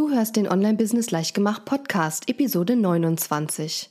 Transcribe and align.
Du 0.00 0.08
hörst 0.08 0.36
den 0.36 0.48
Online-Business 0.48 1.10
Leichtgemacht 1.10 1.66
Podcast, 1.66 2.30
Episode 2.30 2.74
29. 2.74 3.90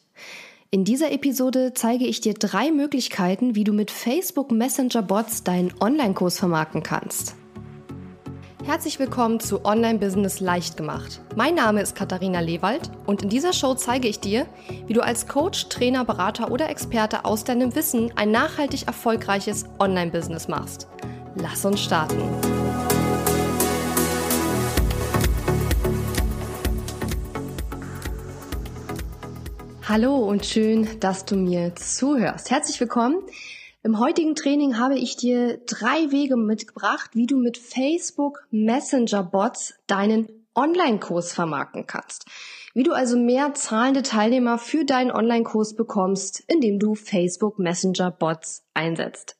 In 0.72 0.84
dieser 0.84 1.12
Episode 1.12 1.74
zeige 1.76 2.08
ich 2.08 2.20
dir 2.20 2.34
drei 2.34 2.72
Möglichkeiten, 2.72 3.54
wie 3.54 3.64
du 3.64 3.74
mit 3.74 3.92
Facebook 3.92 4.50
Messenger 4.50 5.04
Bots 5.04 5.44
deinen 5.44 5.72
Online-Kurs 5.80 6.40
vermarkten 6.40 6.82
kannst. 6.82 7.36
Herzlich 8.64 8.98
willkommen 8.98 9.40
zu 9.40 9.64
Online-Business 9.64 10.40
Leichtgemacht. 10.40 11.22
Mein 11.36 11.54
Name 11.54 11.80
ist 11.80 11.96
Katharina 11.96 12.40
Lewald 12.40 12.90
und 13.06 13.22
in 13.22 13.30
dieser 13.30 13.54
Show 13.54 13.76
zeige 13.76 14.08
ich 14.08 14.20
dir, 14.20 14.48
wie 14.88 14.94
du 14.94 15.02
als 15.02 15.28
Coach, 15.28 15.70
Trainer, 15.70 16.06
Berater 16.06 16.50
oder 16.50 16.72
Experte 16.72 17.24
aus 17.24 17.44
deinem 17.44 17.76
Wissen 17.76 18.12
ein 18.16 18.32
nachhaltig 18.32 18.88
erfolgreiches 18.88 19.66
Online-Business 19.78 20.48
machst. 20.48 20.88
Lass 21.36 21.64
uns 21.66 21.84
starten. 21.84 22.49
Hallo 29.90 30.18
und 30.18 30.46
schön, 30.46 31.00
dass 31.00 31.26
du 31.26 31.36
mir 31.36 31.76
zuhörst. 31.76 32.52
Herzlich 32.52 32.80
willkommen. 32.80 33.24
Im 33.82 33.98
heutigen 33.98 34.36
Training 34.36 34.78
habe 34.78 34.96
ich 35.00 35.18
dir 35.18 35.58
drei 35.66 36.12
Wege 36.12 36.38
mitgebracht, 36.38 37.10
wie 37.16 37.26
du 37.26 37.38
mit 37.38 37.58
Facebook 37.58 38.46
Messenger 38.52 39.24
Bots 39.24 39.74
deinen 39.88 40.30
Online-Kurs 40.54 41.34
vermarkten 41.34 41.88
kannst. 41.88 42.28
Wie 42.76 42.84
du 42.84 42.94
also 42.94 43.18
mehr 43.18 43.56
zahlende 43.56 44.04
Teilnehmer 44.04 44.60
für 44.60 44.86
deinen 44.86 45.10
Online-Kurs 45.10 45.76
bekommst, 45.76 46.44
indem 46.46 46.78
du 46.78 46.94
Facebook 46.94 47.58
Messenger 47.58 48.12
Bots 48.12 48.62
einsetzt. 48.76 49.38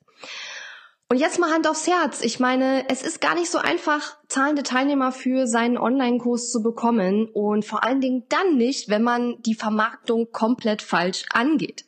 Und 1.10 1.16
jetzt 1.16 1.40
mal 1.40 1.50
Hand 1.50 1.66
aufs 1.66 1.88
Herz. 1.88 2.22
Ich 2.22 2.38
meine, 2.38 2.88
es 2.88 3.02
ist 3.02 3.20
gar 3.20 3.34
nicht 3.34 3.50
so 3.50 3.58
einfach, 3.58 4.16
zahlende 4.28 4.62
Teilnehmer 4.62 5.10
für 5.10 5.48
seinen 5.48 5.76
Online-Kurs 5.76 6.52
zu 6.52 6.62
bekommen 6.62 7.26
und 7.26 7.64
vor 7.64 7.82
allen 7.82 8.00
Dingen 8.00 8.26
dann 8.28 8.56
nicht, 8.56 8.88
wenn 8.88 9.02
man 9.02 9.42
die 9.42 9.56
Vermarktung 9.56 10.30
komplett 10.30 10.82
falsch 10.82 11.24
angeht. 11.32 11.84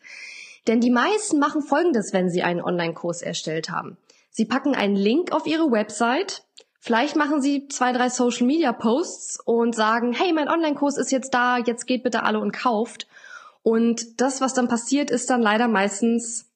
Denn 0.66 0.80
die 0.80 0.90
meisten 0.90 1.38
machen 1.38 1.62
Folgendes, 1.62 2.12
wenn 2.12 2.30
sie 2.30 2.42
einen 2.42 2.60
Online-Kurs 2.60 3.22
erstellt 3.22 3.70
haben. 3.70 3.96
Sie 4.30 4.44
packen 4.44 4.74
einen 4.74 4.96
Link 4.96 5.30
auf 5.30 5.46
ihre 5.46 5.70
Website, 5.70 6.42
vielleicht 6.80 7.14
machen 7.14 7.40
sie 7.40 7.68
zwei, 7.68 7.92
drei 7.92 8.08
Social-Media-Posts 8.08 9.38
und 9.44 9.76
sagen, 9.76 10.12
hey, 10.14 10.32
mein 10.32 10.48
Online-Kurs 10.48 10.98
ist 10.98 11.12
jetzt 11.12 11.32
da, 11.32 11.58
jetzt 11.58 11.86
geht 11.86 12.02
bitte 12.02 12.24
alle 12.24 12.40
und 12.40 12.50
kauft. 12.50 13.06
Und 13.62 14.20
das, 14.20 14.40
was 14.40 14.52
dann 14.52 14.66
passiert, 14.66 15.12
ist 15.12 15.30
dann 15.30 15.42
leider 15.42 15.68
meistens 15.68 16.51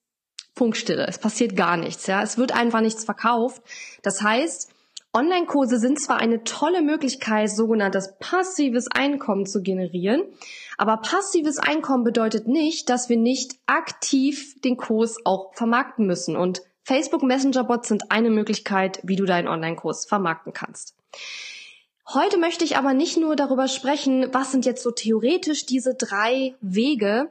Funkstille. 0.57 1.05
Es 1.07 1.19
passiert 1.19 1.55
gar 1.55 1.77
nichts, 1.77 2.07
ja. 2.07 2.21
Es 2.21 2.37
wird 2.37 2.51
einfach 2.51 2.81
nichts 2.81 3.05
verkauft. 3.05 3.61
Das 4.01 4.21
heißt, 4.21 4.71
Online-Kurse 5.13 5.79
sind 5.79 5.99
zwar 5.99 6.17
eine 6.17 6.43
tolle 6.43 6.81
Möglichkeit, 6.81 7.49
sogenanntes 7.49 8.15
passives 8.19 8.87
Einkommen 8.87 9.45
zu 9.45 9.61
generieren, 9.61 10.21
aber 10.77 10.97
passives 10.97 11.57
Einkommen 11.57 12.03
bedeutet 12.03 12.47
nicht, 12.47 12.89
dass 12.89 13.09
wir 13.09 13.17
nicht 13.17 13.55
aktiv 13.65 14.59
den 14.61 14.77
Kurs 14.77 15.17
auch 15.25 15.53
vermarkten 15.55 16.05
müssen. 16.05 16.35
Und 16.35 16.61
Facebook 16.83 17.23
Messenger 17.23 17.63
Bots 17.63 17.87
sind 17.87 18.11
eine 18.11 18.29
Möglichkeit, 18.29 18.99
wie 19.03 19.15
du 19.15 19.25
deinen 19.25 19.47
Online-Kurs 19.47 20.05
vermarkten 20.05 20.53
kannst. 20.53 20.93
Heute 22.13 22.37
möchte 22.37 22.63
ich 22.63 22.77
aber 22.77 22.93
nicht 22.93 23.17
nur 23.17 23.35
darüber 23.35 23.67
sprechen, 23.67 24.27
was 24.33 24.51
sind 24.51 24.65
jetzt 24.65 24.83
so 24.83 24.91
theoretisch 24.91 25.65
diese 25.65 25.95
drei 25.95 26.55
Wege, 26.61 27.29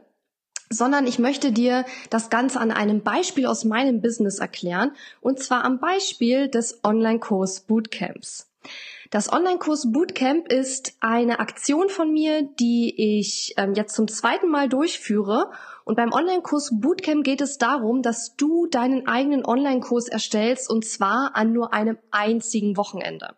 sondern 0.70 1.06
ich 1.06 1.18
möchte 1.18 1.52
dir 1.52 1.84
das 2.10 2.30
Ganze 2.30 2.60
an 2.60 2.70
einem 2.70 3.02
Beispiel 3.02 3.46
aus 3.46 3.64
meinem 3.64 4.00
Business 4.00 4.38
erklären, 4.38 4.92
und 5.20 5.38
zwar 5.38 5.64
am 5.64 5.78
Beispiel 5.78 6.48
des 6.48 6.80
Online-Kurs 6.84 7.60
Bootcamps. 7.60 8.48
Das 9.10 9.32
Online-Kurs 9.32 9.92
Bootcamp 9.92 10.48
ist 10.52 10.96
eine 11.00 11.38
Aktion 11.38 11.88
von 11.88 12.12
mir, 12.12 12.42
die 12.42 13.18
ich 13.18 13.54
ähm, 13.56 13.74
jetzt 13.74 13.94
zum 13.94 14.08
zweiten 14.08 14.50
Mal 14.50 14.68
durchführe. 14.68 15.52
Und 15.84 15.94
beim 15.94 16.12
Online-Kurs 16.12 16.72
Bootcamp 16.80 17.22
geht 17.22 17.40
es 17.40 17.58
darum, 17.58 18.02
dass 18.02 18.34
du 18.36 18.66
deinen 18.66 19.06
eigenen 19.06 19.44
Online-Kurs 19.44 20.08
erstellst 20.08 20.68
und 20.68 20.84
zwar 20.84 21.36
an 21.36 21.52
nur 21.52 21.72
einem 21.72 21.98
einzigen 22.10 22.76
Wochenende. 22.76 23.36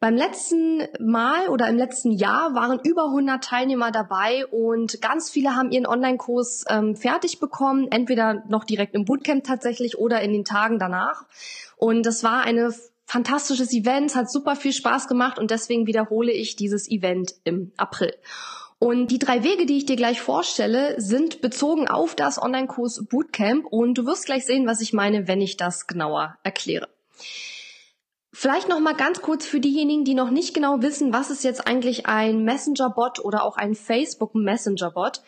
Beim 0.00 0.16
letzten 0.16 0.88
Mal 0.98 1.48
oder 1.48 1.68
im 1.68 1.76
letzten 1.76 2.10
Jahr 2.10 2.54
waren 2.54 2.80
über 2.82 3.04
100 3.04 3.44
Teilnehmer 3.44 3.90
dabei 3.90 4.46
und 4.46 5.02
ganz 5.02 5.28
viele 5.28 5.54
haben 5.54 5.70
ihren 5.70 5.86
Online-Kurs 5.86 6.64
ähm, 6.70 6.96
fertig 6.96 7.38
bekommen, 7.38 7.86
entweder 7.90 8.42
noch 8.48 8.64
direkt 8.64 8.94
im 8.94 9.04
Bootcamp 9.04 9.44
tatsächlich 9.44 9.98
oder 9.98 10.22
in 10.22 10.32
den 10.32 10.46
Tagen 10.46 10.78
danach. 10.78 11.26
Und 11.76 12.06
das 12.06 12.24
war 12.24 12.40
eine 12.40 12.74
fantastisches 13.04 13.74
Event, 13.74 14.14
hat 14.14 14.30
super 14.30 14.56
viel 14.56 14.72
Spaß 14.72 15.06
gemacht 15.06 15.38
und 15.38 15.50
deswegen 15.50 15.86
wiederhole 15.86 16.32
ich 16.32 16.56
dieses 16.56 16.90
Event 16.90 17.34
im 17.44 17.72
April. 17.76 18.14
Und 18.78 19.08
die 19.08 19.18
drei 19.18 19.44
Wege, 19.44 19.66
die 19.66 19.76
ich 19.76 19.84
dir 19.84 19.96
gleich 19.96 20.22
vorstelle, 20.22 20.98
sind 20.98 21.42
bezogen 21.42 21.88
auf 21.88 22.14
das 22.14 22.40
Online-Kurs 22.40 23.04
Bootcamp 23.10 23.66
und 23.66 23.98
du 23.98 24.06
wirst 24.06 24.24
gleich 24.24 24.46
sehen, 24.46 24.66
was 24.66 24.80
ich 24.80 24.94
meine, 24.94 25.28
wenn 25.28 25.42
ich 25.42 25.58
das 25.58 25.86
genauer 25.86 26.38
erkläre. 26.42 26.88
Vielleicht 28.32 28.68
noch 28.68 28.78
mal 28.78 28.94
ganz 28.94 29.22
kurz 29.22 29.44
für 29.44 29.58
diejenigen, 29.58 30.04
die 30.04 30.14
noch 30.14 30.30
nicht 30.30 30.54
genau 30.54 30.82
wissen, 30.82 31.12
was 31.12 31.30
ist 31.30 31.42
jetzt 31.42 31.66
eigentlich 31.66 32.06
ein 32.06 32.44
Messenger-Bot 32.44 33.24
oder 33.24 33.42
auch 33.42 33.56
ein 33.56 33.74
Facebook 33.74 34.34
Messenger-Bot. 34.34 35.22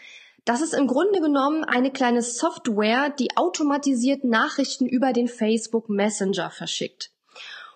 Das 0.44 0.60
ist 0.60 0.72
im 0.72 0.86
Grunde 0.86 1.20
genommen 1.20 1.64
eine 1.64 1.90
kleine 1.90 2.22
Software, 2.22 3.10
die 3.10 3.36
automatisiert 3.36 4.24
Nachrichten 4.24 4.86
über 4.86 5.12
den 5.12 5.28
Facebook 5.28 5.88
Messenger 5.88 6.50
verschickt. 6.50 7.10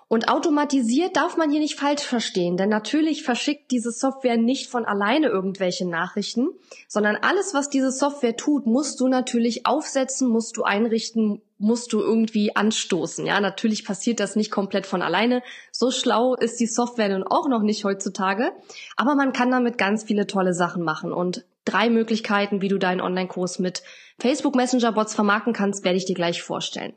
Und 0.08 0.28
automatisiert 0.28 1.16
darf 1.16 1.36
man 1.36 1.50
hier 1.50 1.58
nicht 1.58 1.78
falsch 1.78 2.02
verstehen, 2.02 2.56
denn 2.56 2.68
natürlich 2.68 3.24
verschickt 3.24 3.72
diese 3.72 3.90
Software 3.90 4.36
nicht 4.36 4.70
von 4.70 4.84
alleine 4.84 5.26
irgendwelche 5.26 5.88
Nachrichten, 5.88 6.50
sondern 6.86 7.16
alles, 7.16 7.54
was 7.54 7.70
diese 7.70 7.90
Software 7.90 8.36
tut, 8.36 8.66
musst 8.66 9.00
du 9.00 9.08
natürlich 9.08 9.66
aufsetzen, 9.66 10.28
musst 10.28 10.56
du 10.56 10.62
einrichten, 10.62 11.42
musst 11.58 11.92
du 11.92 12.00
irgendwie 12.00 12.54
anstoßen. 12.54 13.24
Ja, 13.26 13.40
natürlich 13.40 13.84
passiert 13.84 14.20
das 14.20 14.36
nicht 14.36 14.50
komplett 14.50 14.86
von 14.86 15.02
alleine. 15.02 15.42
So 15.72 15.90
schlau 15.90 16.34
ist 16.34 16.60
die 16.60 16.66
Software 16.66 17.08
nun 17.08 17.24
auch 17.24 17.48
noch 17.48 17.62
nicht 17.62 17.84
heutzutage, 17.84 18.52
aber 18.96 19.14
man 19.14 19.32
kann 19.32 19.50
damit 19.50 19.78
ganz 19.78 20.04
viele 20.04 20.26
tolle 20.26 20.54
Sachen 20.54 20.82
machen 20.82 21.12
und 21.12 21.44
drei 21.64 21.90
Möglichkeiten, 21.90 22.60
wie 22.60 22.68
du 22.68 22.78
deinen 22.78 23.00
Online-Kurs 23.00 23.58
mit 23.58 23.82
Facebook 24.18 24.54
Messenger 24.54 24.92
Bots 24.92 25.14
vermarkten 25.14 25.52
kannst, 25.52 25.84
werde 25.84 25.98
ich 25.98 26.04
dir 26.04 26.14
gleich 26.14 26.42
vorstellen. 26.42 26.94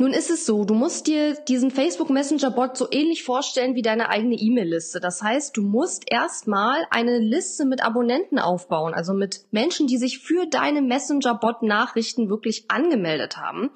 Nun 0.00 0.12
ist 0.12 0.30
es 0.30 0.46
so, 0.46 0.64
du 0.64 0.74
musst 0.74 1.08
dir 1.08 1.34
diesen 1.34 1.72
Facebook 1.72 2.08
Messenger 2.08 2.52
Bot 2.52 2.76
so 2.76 2.86
ähnlich 2.92 3.24
vorstellen 3.24 3.74
wie 3.74 3.82
deine 3.82 4.10
eigene 4.10 4.36
E-Mail-Liste. 4.36 5.00
Das 5.00 5.22
heißt, 5.22 5.56
du 5.56 5.62
musst 5.62 6.04
erstmal 6.08 6.86
eine 6.90 7.18
Liste 7.18 7.64
mit 7.64 7.82
Abonnenten 7.84 8.38
aufbauen, 8.38 8.94
also 8.94 9.12
mit 9.12 9.46
Menschen, 9.50 9.88
die 9.88 9.96
sich 9.96 10.20
für 10.20 10.46
deine 10.46 10.82
Messenger 10.82 11.34
Bot 11.34 11.64
Nachrichten 11.64 12.30
wirklich 12.30 12.70
angemeldet 12.70 13.38
haben. 13.38 13.70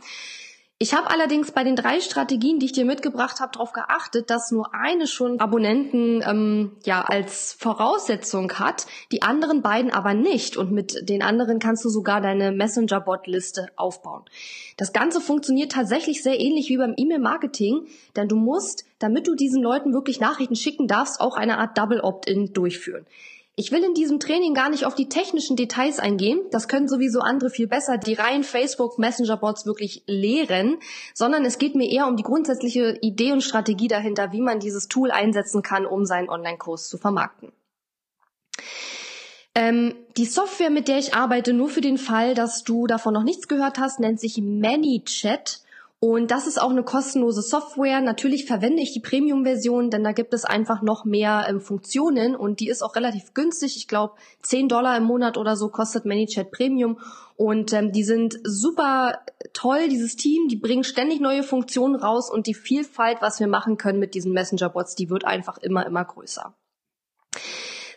Ich 0.82 0.94
habe 0.94 1.10
allerdings 1.10 1.52
bei 1.52 1.62
den 1.62 1.76
drei 1.76 2.00
Strategien, 2.00 2.58
die 2.58 2.66
ich 2.66 2.72
dir 2.72 2.84
mitgebracht 2.84 3.38
habe, 3.38 3.52
darauf 3.52 3.70
geachtet, 3.70 4.30
dass 4.30 4.50
nur 4.50 4.74
eine 4.74 5.06
schon 5.06 5.38
Abonnenten 5.38 6.24
ähm, 6.26 6.72
ja 6.84 7.02
als 7.02 7.52
Voraussetzung 7.52 8.54
hat, 8.54 8.86
die 9.12 9.22
anderen 9.22 9.62
beiden 9.62 9.92
aber 9.92 10.12
nicht. 10.12 10.56
Und 10.56 10.72
mit 10.72 11.08
den 11.08 11.22
anderen 11.22 11.60
kannst 11.60 11.84
du 11.84 11.88
sogar 11.88 12.20
deine 12.20 12.50
Messenger-Bot-Liste 12.50 13.68
aufbauen. 13.76 14.24
Das 14.76 14.92
Ganze 14.92 15.20
funktioniert 15.20 15.70
tatsächlich 15.70 16.20
sehr 16.20 16.40
ähnlich 16.40 16.68
wie 16.68 16.78
beim 16.78 16.94
E-Mail-Marketing, 16.96 17.86
denn 18.16 18.26
du 18.26 18.34
musst, 18.34 18.84
damit 18.98 19.28
du 19.28 19.36
diesen 19.36 19.62
Leuten 19.62 19.92
wirklich 19.92 20.18
Nachrichten 20.18 20.56
schicken 20.56 20.88
darfst, 20.88 21.20
auch 21.20 21.36
eine 21.36 21.58
Art 21.58 21.78
Double 21.78 22.00
Opt-in 22.00 22.54
durchführen. 22.54 23.06
Ich 23.54 23.70
will 23.70 23.84
in 23.84 23.92
diesem 23.92 24.18
Training 24.18 24.54
gar 24.54 24.70
nicht 24.70 24.86
auf 24.86 24.94
die 24.94 25.10
technischen 25.10 25.56
Details 25.56 25.98
eingehen. 25.98 26.40
Das 26.50 26.68
können 26.68 26.88
sowieso 26.88 27.20
andere 27.20 27.50
viel 27.50 27.66
besser, 27.66 27.98
die 27.98 28.14
rein 28.14 28.44
Facebook 28.44 28.98
Messenger 28.98 29.36
Bots 29.36 29.66
wirklich 29.66 30.04
lehren, 30.06 30.78
sondern 31.12 31.44
es 31.44 31.58
geht 31.58 31.74
mir 31.74 31.90
eher 31.90 32.06
um 32.08 32.16
die 32.16 32.22
grundsätzliche 32.22 32.96
Idee 33.02 33.32
und 33.32 33.42
Strategie 33.42 33.88
dahinter, 33.88 34.32
wie 34.32 34.40
man 34.40 34.58
dieses 34.58 34.88
Tool 34.88 35.10
einsetzen 35.10 35.62
kann, 35.62 35.84
um 35.84 36.06
seinen 36.06 36.30
Online-Kurs 36.30 36.88
zu 36.88 36.96
vermarkten. 36.96 37.52
Ähm, 39.54 39.94
die 40.16 40.24
Software, 40.24 40.70
mit 40.70 40.88
der 40.88 40.98
ich 40.98 41.14
arbeite, 41.14 41.52
nur 41.52 41.68
für 41.68 41.82
den 41.82 41.98
Fall, 41.98 42.34
dass 42.34 42.64
du 42.64 42.86
davon 42.86 43.12
noch 43.12 43.22
nichts 43.22 43.48
gehört 43.48 43.78
hast, 43.78 44.00
nennt 44.00 44.18
sich 44.18 44.38
ManyChat. 44.38 45.60
Und 46.04 46.32
das 46.32 46.48
ist 46.48 46.60
auch 46.60 46.70
eine 46.70 46.82
kostenlose 46.82 47.42
Software. 47.42 48.00
Natürlich 48.00 48.44
verwende 48.44 48.82
ich 48.82 48.92
die 48.92 48.98
Premium-Version, 48.98 49.88
denn 49.88 50.02
da 50.02 50.10
gibt 50.10 50.34
es 50.34 50.44
einfach 50.44 50.82
noch 50.82 51.04
mehr 51.04 51.46
ähm, 51.48 51.60
Funktionen 51.60 52.34
und 52.34 52.58
die 52.58 52.68
ist 52.68 52.82
auch 52.82 52.96
relativ 52.96 53.34
günstig. 53.34 53.76
Ich 53.76 53.86
glaube, 53.86 54.14
10 54.42 54.68
Dollar 54.68 54.96
im 54.96 55.04
Monat 55.04 55.38
oder 55.38 55.54
so 55.54 55.68
kostet 55.68 56.04
ManyChat 56.04 56.50
Premium. 56.50 56.98
Und 57.36 57.72
ähm, 57.72 57.92
die 57.92 58.02
sind 58.02 58.40
super 58.42 59.20
toll, 59.52 59.88
dieses 59.88 60.16
Team. 60.16 60.48
Die 60.48 60.56
bringen 60.56 60.82
ständig 60.82 61.20
neue 61.20 61.44
Funktionen 61.44 61.94
raus 61.94 62.32
und 62.32 62.48
die 62.48 62.54
Vielfalt, 62.54 63.18
was 63.20 63.38
wir 63.38 63.46
machen 63.46 63.76
können 63.76 64.00
mit 64.00 64.14
diesen 64.14 64.32
Messenger-Bots, 64.32 64.96
die 64.96 65.08
wird 65.08 65.24
einfach 65.24 65.58
immer, 65.58 65.86
immer 65.86 66.04
größer. 66.04 66.52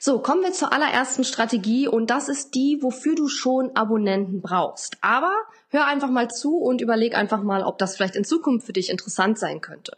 So, 0.05 0.19
kommen 0.19 0.43
wir 0.43 0.53
zur 0.53 0.71
allerersten 0.71 1.23
Strategie 1.23 1.87
und 1.87 2.11
das 2.11 2.29
ist 2.29 2.53
die, 2.53 2.77
wofür 2.83 3.15
du 3.15 3.27
schon 3.27 3.75
Abonnenten 3.75 4.39
brauchst. 4.39 4.97
Aber 5.01 5.33
hör 5.69 5.87
einfach 5.87 6.11
mal 6.11 6.29
zu 6.29 6.57
und 6.59 6.79
überleg 6.79 7.15
einfach 7.15 7.41
mal, 7.41 7.63
ob 7.63 7.79
das 7.79 7.95
vielleicht 7.95 8.15
in 8.15 8.23
Zukunft 8.23 8.67
für 8.67 8.73
dich 8.73 8.91
interessant 8.91 9.39
sein 9.39 9.61
könnte. 9.61 9.97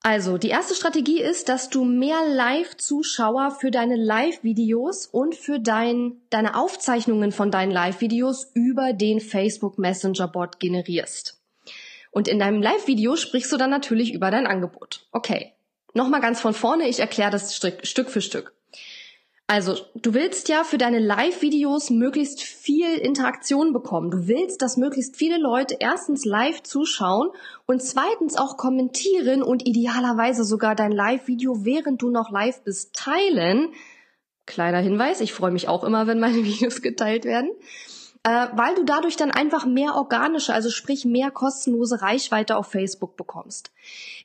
Also, 0.00 0.38
die 0.38 0.48
erste 0.48 0.74
Strategie 0.74 1.20
ist, 1.20 1.50
dass 1.50 1.68
du 1.68 1.84
mehr 1.84 2.26
Live-Zuschauer 2.26 3.50
für 3.50 3.70
deine 3.70 3.96
Live-Videos 3.96 5.04
und 5.04 5.34
für 5.34 5.60
dein, 5.60 6.22
deine 6.30 6.56
Aufzeichnungen 6.56 7.32
von 7.32 7.50
deinen 7.50 7.70
Live-Videos 7.70 8.50
über 8.54 8.94
den 8.94 9.20
Facebook 9.20 9.76
Messenger-Bot 9.76 10.58
generierst. 10.58 11.38
Und 12.12 12.28
in 12.28 12.38
deinem 12.38 12.62
Live-Video 12.62 13.16
sprichst 13.16 13.52
du 13.52 13.58
dann 13.58 13.68
natürlich 13.68 14.14
über 14.14 14.30
dein 14.30 14.46
Angebot. 14.46 15.06
Okay. 15.12 15.52
Nochmal 15.94 16.20
ganz 16.20 16.40
von 16.40 16.54
vorne, 16.54 16.88
ich 16.88 17.00
erkläre 17.00 17.30
das 17.30 17.54
Stück, 17.56 18.10
für 18.10 18.20
Stück. 18.20 18.54
Also, 19.46 19.76
du 19.94 20.12
willst 20.12 20.50
ja 20.50 20.62
für 20.62 20.76
deine 20.76 20.98
Live-Videos 20.98 21.88
möglichst 21.88 22.42
viel 22.42 22.98
Interaktion 22.98 23.72
bekommen. 23.72 24.10
Du 24.10 24.28
willst, 24.28 24.60
dass 24.60 24.76
möglichst 24.76 25.16
viele 25.16 25.38
Leute 25.38 25.78
erstens 25.80 26.26
live 26.26 26.62
zuschauen 26.62 27.30
und 27.64 27.82
zweitens 27.82 28.36
auch 28.36 28.58
kommentieren 28.58 29.42
und 29.42 29.66
idealerweise 29.66 30.44
sogar 30.44 30.74
dein 30.74 30.92
Live-Video, 30.92 31.64
während 31.64 32.02
du 32.02 32.10
noch 32.10 32.30
live 32.30 32.62
bist, 32.62 32.94
teilen. 32.94 33.72
Kleiner 34.44 34.80
Hinweis, 34.80 35.22
ich 35.22 35.32
freue 35.32 35.50
mich 35.50 35.66
auch 35.66 35.82
immer, 35.82 36.06
wenn 36.06 36.20
meine 36.20 36.36
Videos 36.44 36.82
geteilt 36.82 37.24
werden 37.24 37.50
äh, 38.22 38.48
weil 38.52 38.74
du 38.74 38.84
dadurch 38.84 39.16
dann 39.16 39.30
einfach 39.30 39.66
mehr 39.66 39.94
organische, 39.94 40.52
also 40.52 40.70
sprich 40.70 41.04
mehr 41.04 41.30
kostenlose 41.30 42.02
Reichweite 42.02 42.56
auf 42.56 42.66
Facebook 42.66 43.16
bekommst. 43.16 43.70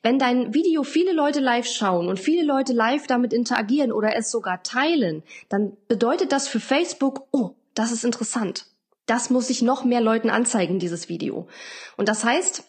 Wenn 0.01 0.19
dein 0.19 0.53
Video 0.53 0.83
viele 0.83 1.13
Leute 1.13 1.39
live 1.39 1.67
schauen 1.67 2.07
und 2.07 2.19
viele 2.19 2.43
Leute 2.43 2.73
live 2.73 3.07
damit 3.07 3.33
interagieren 3.33 3.91
oder 3.91 4.15
es 4.15 4.31
sogar 4.31 4.63
teilen, 4.63 5.23
dann 5.49 5.77
bedeutet 5.87 6.31
das 6.31 6.47
für 6.47 6.59
Facebook, 6.59 7.27
oh, 7.31 7.51
das 7.73 7.91
ist 7.91 8.03
interessant. 8.03 8.67
Das 9.05 9.29
muss 9.29 9.49
ich 9.49 9.61
noch 9.61 9.83
mehr 9.83 10.01
Leuten 10.01 10.29
anzeigen, 10.29 10.79
dieses 10.79 11.09
Video. 11.09 11.47
Und 11.97 12.07
das 12.07 12.23
heißt, 12.23 12.63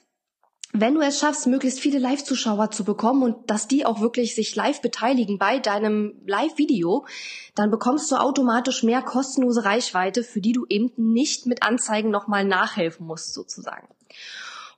wenn 0.76 0.94
du 0.94 1.00
es 1.00 1.20
schaffst, 1.20 1.46
möglichst 1.46 1.78
viele 1.78 2.00
Live-Zuschauer 2.00 2.72
zu 2.72 2.82
bekommen 2.84 3.22
und 3.22 3.48
dass 3.48 3.68
die 3.68 3.86
auch 3.86 4.00
wirklich 4.00 4.34
sich 4.34 4.56
live 4.56 4.82
beteiligen 4.82 5.38
bei 5.38 5.60
deinem 5.60 6.20
Live-Video, 6.26 7.06
dann 7.54 7.70
bekommst 7.70 8.10
du 8.10 8.16
automatisch 8.16 8.82
mehr 8.82 9.00
kostenlose 9.00 9.64
Reichweite, 9.64 10.24
für 10.24 10.40
die 10.40 10.52
du 10.52 10.66
eben 10.68 10.90
nicht 10.96 11.46
mit 11.46 11.62
Anzeigen 11.62 12.10
nochmal 12.10 12.44
nachhelfen 12.44 13.06
musst, 13.06 13.34
sozusagen. 13.34 13.86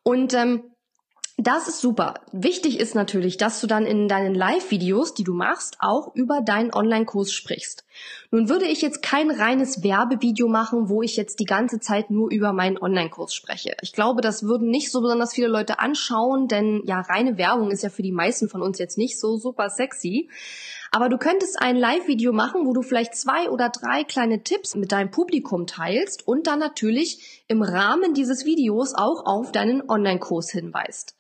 Und 0.03 0.35
ähm, 0.35 0.65
das 1.39 1.67
ist 1.67 1.81
super. 1.81 2.21
Wichtig 2.31 2.79
ist 2.79 2.95
natürlich, 2.95 3.39
dass 3.39 3.63
du 3.63 3.67
dann 3.67 3.87
in 3.87 4.07
deinen 4.07 4.35
Live-Videos, 4.35 5.15
die 5.15 5.25
du 5.25 5.33
machst, 5.33 5.79
auch 5.81 6.15
über 6.15 6.43
deinen 6.43 6.75
Online-Kurs 6.75 7.33
sprichst. 7.33 7.86
Nun 8.31 8.49
würde 8.49 8.65
ich 8.67 8.83
jetzt 8.83 9.03
kein 9.03 9.31
reines 9.31 9.83
Werbevideo 9.83 10.49
machen, 10.49 10.89
wo 10.89 11.03
ich 11.03 11.17
jetzt 11.17 11.41
die 11.41 11.45
ganze 11.45 11.81
Zeit 11.81 12.11
nur 12.11 12.31
über 12.31 12.53
meinen 12.53 12.79
Online-Kurs 12.79 13.35
spreche. 13.35 13.77
Ich 13.83 13.93
glaube, 13.93 14.21
das 14.21 14.43
würden 14.43 14.69
nicht 14.69 14.91
so 14.91 15.01
besonders 15.01 15.35
viele 15.35 15.49
Leute 15.49 15.79
anschauen, 15.79 16.49
denn 16.49 16.83
ja, 16.87 17.01
reine 17.01 17.39
Werbung 17.39 17.71
ist 17.71 17.83
ja 17.83 17.89
für 17.89 18.03
die 18.03 18.13
meisten 18.13 18.49
von 18.49 18.63
uns 18.63 18.79
jetzt 18.79 18.99
nicht 18.99 19.19
so 19.19 19.37
super 19.37 19.71
sexy. 19.71 20.29
Aber 20.91 21.09
du 21.09 21.19
könntest 21.19 21.61
ein 21.61 21.77
Live-Video 21.77 22.33
machen, 22.33 22.67
wo 22.67 22.73
du 22.73 22.83
vielleicht 22.83 23.15
zwei 23.15 23.51
oder 23.51 23.69
drei 23.69 24.05
kleine 24.05 24.43
Tipps 24.43 24.75
mit 24.75 24.93
deinem 24.93 25.11
Publikum 25.11 25.67
teilst 25.67 26.27
und 26.27 26.47
dann 26.47 26.59
natürlich 26.59 27.45
im 27.49 27.63
Rahmen 27.63 28.15
dieses 28.15 28.45
Videos 28.45 28.95
auch 28.95 29.27
auf 29.27 29.53
deinen 29.53 29.89
Online-Kurs 29.89 30.51
hinweist. 30.51 31.17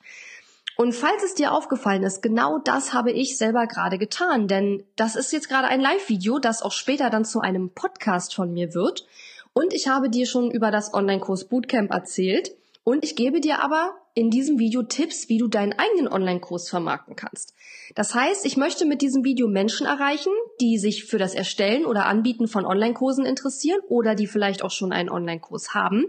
Und 0.76 0.92
falls 0.92 1.22
es 1.22 1.34
dir 1.34 1.52
aufgefallen 1.52 2.02
ist, 2.02 2.22
genau 2.22 2.58
das 2.58 2.92
habe 2.92 3.10
ich 3.10 3.38
selber 3.38 3.66
gerade 3.66 3.96
getan, 3.96 4.46
denn 4.46 4.84
das 4.94 5.16
ist 5.16 5.32
jetzt 5.32 5.48
gerade 5.48 5.68
ein 5.68 5.80
Live-Video, 5.80 6.38
das 6.38 6.62
auch 6.62 6.72
später 6.72 7.08
dann 7.08 7.24
zu 7.24 7.40
einem 7.40 7.70
Podcast 7.70 8.34
von 8.34 8.52
mir 8.52 8.74
wird. 8.74 9.06
Und 9.54 9.72
ich 9.72 9.88
habe 9.88 10.10
dir 10.10 10.26
schon 10.26 10.50
über 10.50 10.70
das 10.70 10.92
Online-Kurs 10.92 11.48
Bootcamp 11.48 11.90
erzählt. 11.90 12.54
Und 12.84 13.04
ich 13.04 13.16
gebe 13.16 13.40
dir 13.40 13.64
aber 13.64 13.94
in 14.14 14.30
diesem 14.30 14.58
Video 14.58 14.82
Tipps, 14.82 15.28
wie 15.28 15.38
du 15.38 15.48
deinen 15.48 15.72
eigenen 15.72 16.08
Online-Kurs 16.08 16.68
vermarkten 16.68 17.16
kannst. 17.16 17.54
Das 17.94 18.14
heißt, 18.14 18.46
ich 18.46 18.56
möchte 18.56 18.84
mit 18.84 19.02
diesem 19.02 19.24
Video 19.24 19.48
Menschen 19.48 19.86
erreichen, 19.86 20.32
die 20.60 20.78
sich 20.78 21.04
für 21.04 21.18
das 21.18 21.34
Erstellen 21.34 21.84
oder 21.84 22.06
Anbieten 22.06 22.48
von 22.48 22.64
Online-Kursen 22.64 23.24
interessieren 23.24 23.80
oder 23.88 24.14
die 24.14 24.26
vielleicht 24.26 24.62
auch 24.62 24.70
schon 24.70 24.92
einen 24.92 25.08
Online-Kurs 25.08 25.74
haben, 25.74 26.04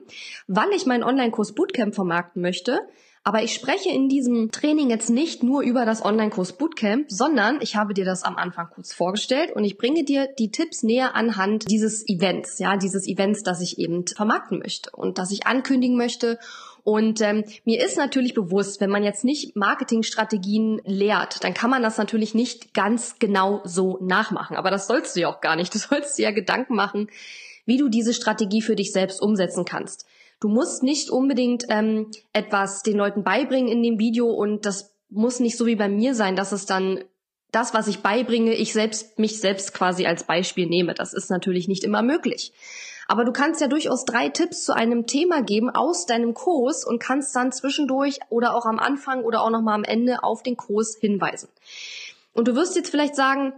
weil 0.48 0.70
ich 0.76 0.86
meinen 0.86 1.04
Online-Kurs 1.04 1.54
Bootcamp 1.54 1.96
vermarkten 1.96 2.42
möchte. 2.42 2.80
Aber 3.28 3.44
ich 3.44 3.54
spreche 3.54 3.90
in 3.90 4.08
diesem 4.08 4.52
Training 4.52 4.90
jetzt 4.90 5.10
nicht 5.10 5.44
nur 5.44 5.62
über 5.62 5.86
das 5.86 6.02
Online-Kurs 6.02 6.54
Bootcamp, 6.54 7.12
sondern 7.12 7.58
ich 7.60 7.76
habe 7.76 7.94
dir 7.94 8.06
das 8.06 8.24
am 8.24 8.38
Anfang 8.38 8.70
kurz 8.74 8.94
vorgestellt 8.94 9.52
und 9.54 9.66
ich 9.66 9.78
bringe 9.78 10.06
dir 10.06 10.30
die 10.40 10.50
Tipps 10.50 10.82
näher 10.82 11.14
anhand 11.14 11.70
dieses 11.70 12.08
Events, 12.08 12.58
ja, 12.58 12.78
dieses 12.78 13.06
Events, 13.06 13.44
das 13.44 13.60
ich 13.60 13.80
eben 13.80 14.08
vermarkten 14.08 14.60
möchte 14.60 14.92
und 14.94 15.18
das 15.18 15.32
ich 15.32 15.46
ankündigen 15.46 15.98
möchte 15.98 16.40
und 16.86 17.20
ähm, 17.20 17.44
mir 17.66 17.86
ist 17.86 17.98
natürlich 17.98 18.34
bewusst, 18.34 18.80
wenn 18.80 18.90
man 18.90 19.04
jetzt 19.04 19.26
nicht 19.26 19.58
Marketingstrategien 19.58 20.82
lehrt, 20.86 21.44
dann 21.44 21.54
kann 21.54 21.70
man 21.70 21.84
das 21.84 21.98
natürlich 21.98 22.34
nicht 22.34 22.74
ganz 22.74 23.20
genau 23.20 23.60
so 23.66 23.98
nachmachen. 24.00 24.56
Aber 24.56 24.72
das 24.72 24.88
sollst 24.88 25.18
du 25.18 25.20
ja 25.20 25.28
auch 25.28 25.42
gar 25.42 25.58
nicht. 25.58 25.76
Du 25.76 25.80
sollst 25.80 26.18
dir 26.18 26.24
ja 26.24 26.32
Gedanken 26.32 26.76
machen, 26.76 27.10
wie 27.66 27.76
du 27.76 27.90
diese 27.90 28.14
Strategie 28.14 28.62
für 28.62 28.78
dich 28.78 28.94
selbst 28.94 29.22
umsetzen 29.22 29.66
kannst. 29.66 30.07
Du 30.40 30.50
musst 30.50 30.84
nicht 30.84 31.10
unbedingt 31.10 31.66
ähm, 31.70 32.12
etwas 32.34 32.84
den 32.84 32.98
Leuten 32.98 33.24
beibringen 33.24 33.70
in 33.70 33.82
dem 33.82 34.00
Video 34.00 34.28
und 34.28 34.66
das 34.66 34.94
muss 35.10 35.40
nicht 35.40 35.58
so 35.58 35.66
wie 35.66 35.76
bei 35.76 35.90
mir 35.90 36.14
sein, 36.14 36.36
dass 36.36 36.52
es 36.52 36.66
dann 36.66 37.04
das, 37.52 37.74
was 37.74 37.88
ich 37.88 38.02
beibringe, 38.02 38.54
ich 38.54 38.74
selbst 38.74 39.18
mich 39.20 39.40
selbst 39.40 39.74
quasi 39.74 40.06
als 40.06 40.26
Beispiel 40.26 40.68
nehme. 40.68 40.94
Das 40.94 41.14
ist 41.14 41.30
natürlich 41.30 41.68
nicht 41.68 41.84
immer 41.84 42.04
möglich. 42.04 42.54
Aber 43.08 43.24
du 43.24 43.32
kannst 43.32 43.62
ja 43.62 43.68
durchaus 43.68 44.04
drei 44.04 44.28
Tipps 44.30 44.64
zu 44.64 44.76
einem 44.76 45.08
Thema 45.08 45.42
geben 45.42 45.70
aus 45.70 46.06
deinem 46.06 46.34
Kurs 46.34 46.86
und 46.86 47.00
kannst 47.00 47.34
dann 47.36 47.54
zwischendurch 47.54 48.20
oder 48.30 48.54
auch 48.54 48.66
am 48.66 48.80
Anfang 48.80 49.24
oder 49.24 49.42
auch 49.42 49.50
nochmal 49.50 49.76
am 49.76 49.86
Ende 49.86 50.24
auf 50.24 50.44
den 50.44 50.58
Kurs 50.58 50.98
hinweisen. 51.00 51.48
Und 52.34 52.50
du 52.50 52.56
wirst 52.56 52.76
jetzt 52.76 52.90
vielleicht 52.90 53.16
sagen, 53.16 53.54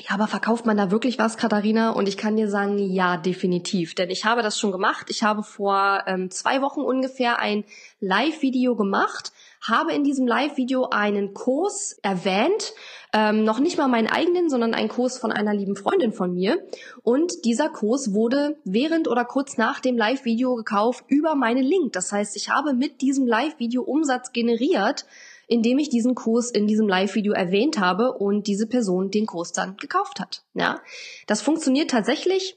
ja, 0.00 0.14
aber 0.14 0.26
verkauft 0.26 0.64
man 0.64 0.78
da 0.78 0.90
wirklich 0.90 1.18
was, 1.18 1.36
Katharina? 1.36 1.90
Und 1.90 2.08
ich 2.08 2.16
kann 2.16 2.36
dir 2.36 2.48
sagen, 2.48 2.78
ja, 2.78 3.18
definitiv. 3.18 3.94
Denn 3.94 4.08
ich 4.08 4.24
habe 4.24 4.42
das 4.42 4.58
schon 4.58 4.72
gemacht. 4.72 5.06
Ich 5.10 5.22
habe 5.22 5.42
vor 5.42 6.04
ähm, 6.06 6.30
zwei 6.30 6.62
Wochen 6.62 6.80
ungefähr 6.80 7.38
ein 7.38 7.64
Live-Video 8.00 8.76
gemacht, 8.76 9.32
habe 9.60 9.92
in 9.92 10.02
diesem 10.02 10.26
Live-Video 10.26 10.88
einen 10.88 11.34
Kurs 11.34 11.98
erwähnt, 12.02 12.72
ähm, 13.12 13.44
noch 13.44 13.58
nicht 13.58 13.76
mal 13.76 13.88
meinen 13.88 14.06
eigenen, 14.06 14.48
sondern 14.48 14.72
einen 14.72 14.88
Kurs 14.88 15.18
von 15.18 15.32
einer 15.32 15.52
lieben 15.52 15.76
Freundin 15.76 16.14
von 16.14 16.32
mir. 16.32 16.66
Und 17.02 17.44
dieser 17.44 17.68
Kurs 17.68 18.14
wurde 18.14 18.56
während 18.64 19.06
oder 19.06 19.26
kurz 19.26 19.58
nach 19.58 19.80
dem 19.80 19.98
Live-Video 19.98 20.54
gekauft 20.54 21.04
über 21.08 21.34
meinen 21.34 21.64
Link. 21.64 21.92
Das 21.92 22.10
heißt, 22.10 22.36
ich 22.36 22.48
habe 22.48 22.72
mit 22.72 23.02
diesem 23.02 23.26
Live-Video 23.26 23.82
Umsatz 23.82 24.32
generiert, 24.32 25.04
indem 25.50 25.78
ich 25.78 25.90
diesen 25.90 26.14
Kurs 26.14 26.50
in 26.50 26.68
diesem 26.68 26.86
Live-Video 26.86 27.32
erwähnt 27.32 27.80
habe 27.80 28.12
und 28.12 28.46
diese 28.46 28.68
Person 28.68 29.10
den 29.10 29.26
Kurs 29.26 29.52
dann 29.52 29.76
gekauft 29.76 30.20
hat. 30.20 30.44
Ja, 30.54 30.80
das 31.26 31.42
funktioniert 31.42 31.90
tatsächlich 31.90 32.56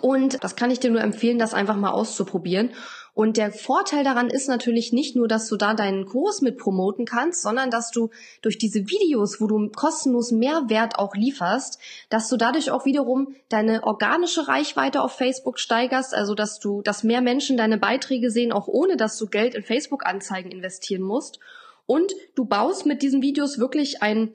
und 0.00 0.42
das 0.42 0.54
kann 0.54 0.70
ich 0.70 0.78
dir 0.78 0.90
nur 0.90 1.00
empfehlen, 1.00 1.38
das 1.38 1.54
einfach 1.54 1.76
mal 1.76 1.90
auszuprobieren. 1.90 2.70
Und 3.14 3.36
der 3.36 3.52
Vorteil 3.52 4.02
daran 4.02 4.28
ist 4.28 4.48
natürlich 4.48 4.92
nicht 4.92 5.14
nur, 5.14 5.28
dass 5.28 5.48
du 5.48 5.56
da 5.56 5.74
deinen 5.74 6.04
Kurs 6.04 6.40
mit 6.40 6.56
promoten 6.58 7.04
kannst, 7.04 7.42
sondern 7.42 7.70
dass 7.70 7.90
du 7.92 8.10
durch 8.42 8.58
diese 8.58 8.88
Videos, 8.88 9.40
wo 9.40 9.46
du 9.46 9.68
kostenlos 9.70 10.32
Mehrwert 10.32 10.98
auch 10.98 11.14
lieferst, 11.14 11.80
dass 12.10 12.28
du 12.28 12.36
dadurch 12.36 12.72
auch 12.72 12.84
wiederum 12.84 13.34
deine 13.48 13.84
organische 13.84 14.46
Reichweite 14.46 15.00
auf 15.00 15.12
Facebook 15.12 15.60
steigerst, 15.60 16.12
also 16.12 16.34
dass 16.34 16.58
du, 16.58 16.82
dass 16.82 17.04
mehr 17.04 17.20
Menschen 17.20 17.56
deine 17.56 17.78
Beiträge 17.78 18.30
sehen, 18.30 18.52
auch 18.52 18.66
ohne 18.66 18.96
dass 18.96 19.16
du 19.16 19.26
Geld 19.26 19.54
in 19.54 19.62
Facebook-Anzeigen 19.62 20.50
investieren 20.50 21.02
musst. 21.02 21.38
Und 21.86 22.12
du 22.34 22.44
baust 22.44 22.86
mit 22.86 23.02
diesen 23.02 23.22
Videos 23.22 23.58
wirklich 23.58 24.02
ein 24.02 24.32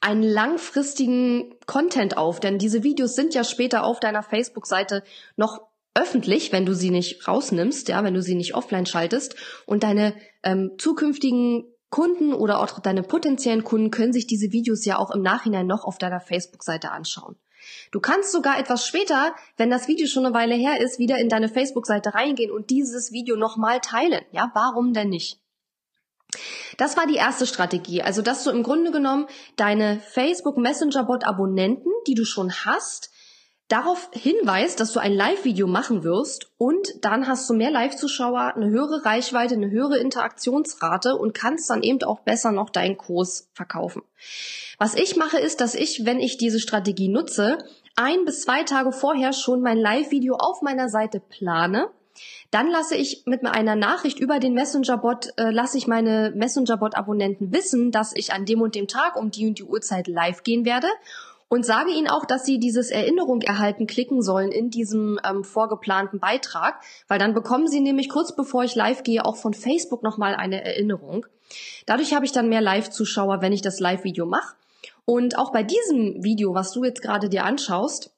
einen 0.00 0.22
langfristigen 0.22 1.54
Content 1.66 2.16
auf, 2.18 2.40
denn 2.40 2.58
diese 2.58 2.82
Videos 2.82 3.14
sind 3.14 3.34
ja 3.34 3.44
später 3.44 3.84
auf 3.84 4.00
deiner 4.00 4.22
Facebook-Seite 4.22 5.02
noch 5.36 5.62
öffentlich, 5.94 6.52
wenn 6.52 6.66
du 6.66 6.74
sie 6.74 6.90
nicht 6.90 7.26
rausnimmst, 7.26 7.88
ja, 7.88 8.04
wenn 8.04 8.14
du 8.14 8.20
sie 8.20 8.34
nicht 8.34 8.54
offline 8.54 8.84
schaltest 8.84 9.36
und 9.64 9.82
deine 9.82 10.14
ähm, 10.42 10.72
zukünftigen 10.78 11.64
Kunden 11.88 12.34
oder 12.34 12.60
auch 12.60 12.78
deine 12.80 13.02
potenziellen 13.02 13.64
Kunden 13.64 13.90
können 13.90 14.12
sich 14.12 14.26
diese 14.26 14.52
Videos 14.52 14.84
ja 14.84 14.98
auch 14.98 15.10
im 15.12 15.22
Nachhinein 15.22 15.66
noch 15.66 15.84
auf 15.84 15.98
deiner 15.98 16.20
Facebook-Seite 16.20 16.90
anschauen. 16.90 17.36
Du 17.90 18.00
kannst 18.00 18.32
sogar 18.32 18.58
etwas 18.58 18.86
später, 18.86 19.34
wenn 19.56 19.70
das 19.70 19.88
Video 19.88 20.06
schon 20.06 20.26
eine 20.26 20.34
Weile 20.34 20.54
her 20.54 20.80
ist, 20.80 20.98
wieder 20.98 21.18
in 21.18 21.28
deine 21.28 21.48
Facebook-Seite 21.48 22.14
reingehen 22.14 22.50
und 22.50 22.70
dieses 22.70 23.12
Video 23.12 23.36
nochmal 23.36 23.80
teilen. 23.80 24.24
Ja, 24.32 24.50
warum 24.54 24.92
denn 24.92 25.08
nicht? 25.08 25.40
Das 26.76 26.96
war 26.96 27.06
die 27.06 27.16
erste 27.16 27.46
Strategie. 27.46 28.02
Also, 28.02 28.22
dass 28.22 28.44
du 28.44 28.50
im 28.50 28.62
Grunde 28.62 28.90
genommen 28.90 29.26
deine 29.56 30.00
Facebook 30.00 30.56
Messenger 30.56 31.04
Bot 31.04 31.24
Abonnenten, 31.24 31.90
die 32.06 32.14
du 32.14 32.24
schon 32.24 32.52
hast, 32.52 33.10
darauf 33.68 34.10
hinweist, 34.12 34.78
dass 34.78 34.92
du 34.92 35.00
ein 35.00 35.12
Live-Video 35.12 35.66
machen 35.66 36.04
wirst 36.04 36.52
und 36.56 36.86
dann 37.00 37.26
hast 37.26 37.50
du 37.50 37.54
mehr 37.54 37.70
Live-Zuschauer, 37.70 38.54
eine 38.54 38.68
höhere 38.68 39.04
Reichweite, 39.04 39.54
eine 39.54 39.70
höhere 39.70 39.98
Interaktionsrate 39.98 41.16
und 41.16 41.34
kannst 41.34 41.68
dann 41.68 41.82
eben 41.82 42.02
auch 42.04 42.20
besser 42.20 42.52
noch 42.52 42.70
deinen 42.70 42.96
Kurs 42.96 43.48
verkaufen. 43.54 44.02
Was 44.78 44.94
ich 44.94 45.16
mache 45.16 45.38
ist, 45.38 45.60
dass 45.60 45.74
ich, 45.74 46.04
wenn 46.04 46.20
ich 46.20 46.36
diese 46.36 46.60
Strategie 46.60 47.08
nutze, 47.08 47.58
ein 47.96 48.24
bis 48.24 48.42
zwei 48.42 48.62
Tage 48.62 48.92
vorher 48.92 49.32
schon 49.32 49.62
mein 49.62 49.78
Live-Video 49.78 50.36
auf 50.36 50.62
meiner 50.62 50.88
Seite 50.88 51.18
plane 51.18 51.90
Dann 52.50 52.70
lasse 52.70 52.96
ich 52.96 53.24
mit 53.26 53.44
einer 53.44 53.76
Nachricht 53.76 54.18
über 54.18 54.38
den 54.38 54.54
Messenger-Bot, 54.54 55.34
äh, 55.36 55.50
lasse 55.50 55.78
ich 55.78 55.86
meine 55.86 56.32
Messenger-Bot-Abonnenten 56.34 57.52
wissen, 57.52 57.90
dass 57.90 58.12
ich 58.14 58.32
an 58.32 58.44
dem 58.44 58.60
und 58.60 58.74
dem 58.74 58.88
Tag 58.88 59.16
um 59.16 59.30
die 59.30 59.46
und 59.46 59.58
die 59.58 59.64
Uhrzeit 59.64 60.06
live 60.06 60.42
gehen 60.42 60.64
werde 60.64 60.88
und 61.48 61.64
sage 61.64 61.90
ihnen 61.90 62.08
auch, 62.08 62.24
dass 62.24 62.44
sie 62.44 62.58
dieses 62.58 62.90
Erinnerung 62.90 63.40
erhalten 63.42 63.86
klicken 63.86 64.22
sollen 64.22 64.50
in 64.50 64.70
diesem 64.70 65.20
ähm, 65.28 65.44
vorgeplanten 65.44 66.18
Beitrag, 66.18 66.80
weil 67.08 67.18
dann 67.18 67.34
bekommen 67.34 67.68
sie 67.68 67.80
nämlich 67.80 68.08
kurz 68.08 68.34
bevor 68.34 68.64
ich 68.64 68.74
live 68.74 69.02
gehe 69.02 69.24
auch 69.24 69.36
von 69.36 69.54
Facebook 69.54 70.02
nochmal 70.02 70.34
eine 70.34 70.64
Erinnerung. 70.64 71.26
Dadurch 71.86 72.14
habe 72.14 72.24
ich 72.24 72.32
dann 72.32 72.48
mehr 72.48 72.60
Live-Zuschauer, 72.60 73.40
wenn 73.40 73.52
ich 73.52 73.62
das 73.62 73.78
Live-Video 73.78 74.26
mache. 74.26 74.56
Und 75.04 75.38
auch 75.38 75.52
bei 75.52 75.62
diesem 75.62 76.24
Video, 76.24 76.54
was 76.54 76.72
du 76.72 76.82
jetzt 76.82 77.02
gerade 77.02 77.28
dir 77.28 77.44
anschaust, 77.44 78.10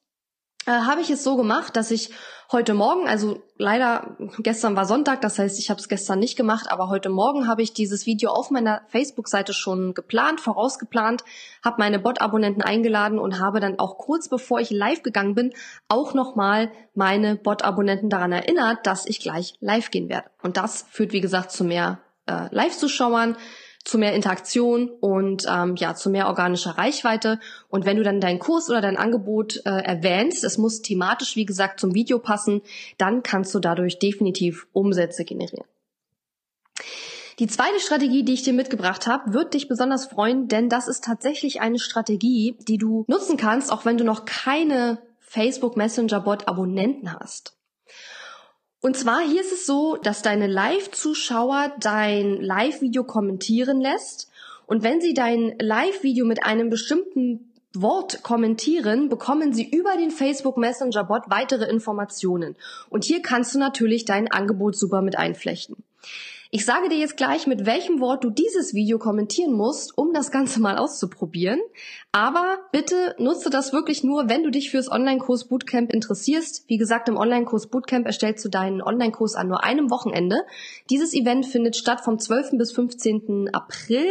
äh, 0.65 0.71
habe 0.71 1.03
ich 1.03 1.11
es 1.11 1.23
so 1.23 1.37
gemacht, 1.37 1.77
dass 1.77 1.91
ich 1.91 2.11
heute 2.51 2.73
Morgen, 2.73 3.07
also 3.07 3.43
leider 3.59 4.17
gestern 4.39 4.75
war 4.75 4.87
Sonntag, 4.87 5.21
das 5.21 5.39
heißt, 5.39 5.59
ich 5.59 5.69
habe 5.69 5.81
es 5.81 5.89
gestern 5.89 6.19
nicht 6.19 6.37
gemacht, 6.37 6.71
aber 6.71 6.89
heute 6.89 7.11
Morgen 7.11 7.47
habe 7.47 7.63
ich 7.63 7.75
dieses 7.75 8.07
Video 8.07 8.31
auf 8.31 8.51
meiner 8.51 8.83
Facebook-Seite 8.89 9.53
schon 9.53 9.93
geplant, 9.93 10.41
vorausgeplant, 10.41 11.25
habe 11.63 11.77
meine 11.79 11.99
Bot-Abonnenten 11.99 12.63
eingeladen 12.63 13.19
und 13.19 13.39
habe 13.39 13.61
dann 13.61 13.79
auch 13.79 13.99
kurz 13.99 14.29
bevor 14.29 14.61
ich 14.61 14.71
live 14.71 15.03
gegangen 15.03 15.35
bin, 15.35 15.53
auch 15.89 16.15
nochmal 16.15 16.71
meine 16.95 17.37
Bot-Abonnenten 17.37 18.09
daran 18.09 18.33
erinnert, 18.33 18.87
dass 18.87 19.07
ich 19.07 19.21
gleich 19.21 19.55
live 19.61 19.91
gehen 19.91 20.09
werde. 20.09 20.31
Und 20.43 20.57
das 20.57 20.87
führt, 20.91 21.13
wie 21.13 21.21
gesagt, 21.21 21.51
zu 21.51 21.65
mehr 21.65 22.01
äh, 22.27 22.49
Live-Zuschauern, 22.51 23.37
zu 23.89 23.97
mehr 23.97 24.13
Interaktion 24.13 24.91
und 25.01 25.47
ähm, 25.49 25.75
ja 25.77 25.95
zu 25.95 26.11
mehr 26.11 26.27
organischer 26.27 26.73
Reichweite. 26.73 27.41
Und 27.71 27.87
wenn 27.87 27.97
du 27.97 28.03
dann 28.03 28.21
deinen 28.21 28.39
Kurs 28.39 28.69
oder 28.69 28.83
dein 28.83 28.99
Angebot 28.99 29.63
äh, 29.65 29.71
erwähnst, 29.71 30.45
es 30.45 30.59
muss 30.59 30.83
thematisch 30.83 31.37
wie 31.37 31.47
gesagt 31.47 31.81
zum 31.81 31.95
Video 31.95 32.19
passen, 32.19 32.61
dann 32.99 33.23
kannst 33.23 33.55
du 33.55 33.61
dadurch 33.61 33.99
definitiv 33.99 34.67
Umsätze 34.75 35.25
generieren. 35.25 35.65
Die 37.39 37.47
zweite 37.47 37.81
Strategie, 37.81 38.25
die 38.25 38.35
ich 38.35 38.43
dir 38.43 38.53
mitgebracht 38.53 39.07
habe, 39.07 39.33
wird 39.33 39.55
dich 39.55 39.69
besonders 39.69 40.05
freuen, 40.05 40.49
denn 40.49 40.69
das 40.69 40.87
ist 40.87 41.05
tatsächlich 41.05 41.63
eine 41.63 41.79
Strategie, 41.79 42.59
die 42.69 42.77
du 42.77 43.07
nutzen 43.09 43.39
kannst, 43.39 43.73
auch 43.73 43.87
wenn 43.87 43.97
du 43.97 44.05
noch 44.05 44.27
keine 44.27 44.99
Facebook 45.21 45.79
Messenger 45.79 46.21
Bot 46.21 46.47
Abonnenten 46.47 47.15
hast. 47.15 47.58
Und 48.81 48.97
zwar 48.97 49.21
hier 49.21 49.41
ist 49.41 49.53
es 49.53 49.67
so, 49.67 49.97
dass 49.97 50.23
deine 50.23 50.47
Live-Zuschauer 50.47 51.75
dein 51.81 52.41
Live-Video 52.41 53.03
kommentieren 53.05 53.81
lässt. 53.81 54.31
Und 54.67 54.83
wenn 54.83 55.01
sie 55.01 55.15
dein 55.15 55.57
Live-Video 55.59 56.25
mit 56.25 56.45
einem 56.45 56.71
bestimmten 56.71 57.53
Wort 57.75 58.23
kommentieren, 58.23 59.09
bekommen 59.09 59.53
sie 59.53 59.69
über 59.69 59.97
den 59.97 60.11
Facebook 60.11 60.57
Messenger 60.57 61.05
Bot 61.05 61.25
weitere 61.27 61.69
Informationen. 61.69 62.57
Und 62.89 63.05
hier 63.05 63.21
kannst 63.21 63.55
du 63.55 63.59
natürlich 63.59 64.05
dein 64.05 64.31
Angebot 64.31 64.77
super 64.77 65.03
mit 65.03 65.19
einflechten. 65.19 65.77
Ich 66.51 66.65
sage 66.65 66.89
dir 66.89 66.97
jetzt 66.97 67.19
gleich, 67.19 67.47
mit 67.47 67.67
welchem 67.67 68.01
Wort 68.01 68.25
du 68.25 68.31
dieses 68.31 68.73
Video 68.73 68.99
kommentieren 68.99 69.53
musst, 69.53 69.99
um 69.99 70.15
das 70.15 70.31
Ganze 70.31 70.61
mal 70.61 70.79
auszuprobieren. 70.79 71.61
Aber 72.11 72.57
bitte 72.73 73.15
nutze 73.19 73.51
das 73.51 73.75
wirklich 73.75 74.03
nur, 74.03 74.31
wenn 74.31 74.45
du 74.45 74.51
dich 74.51 74.71
fürs 74.71 74.91
Online-Kurs 74.91 75.49
Bootcamp 75.49 75.93
interessierst. 75.93 76.65
Wie 76.67 76.79
gesagt, 76.79 77.11
im 77.11 77.19
Online-Kurs 77.19 77.67
Bootcamp 77.67 78.07
erstellst 78.07 78.43
du 78.47 78.49
deinen 78.49 78.81
Online-Kurs 78.81 79.35
an 79.35 79.49
nur 79.49 79.63
einem 79.63 79.91
Wochenende. 79.91 80.37
Dieses 80.89 81.13
Event 81.13 81.45
findet 81.45 81.77
statt 81.77 82.01
vom 82.01 82.19
12. 82.19 82.53
bis 82.53 82.73
15. 82.73 83.51
April, 83.53 84.07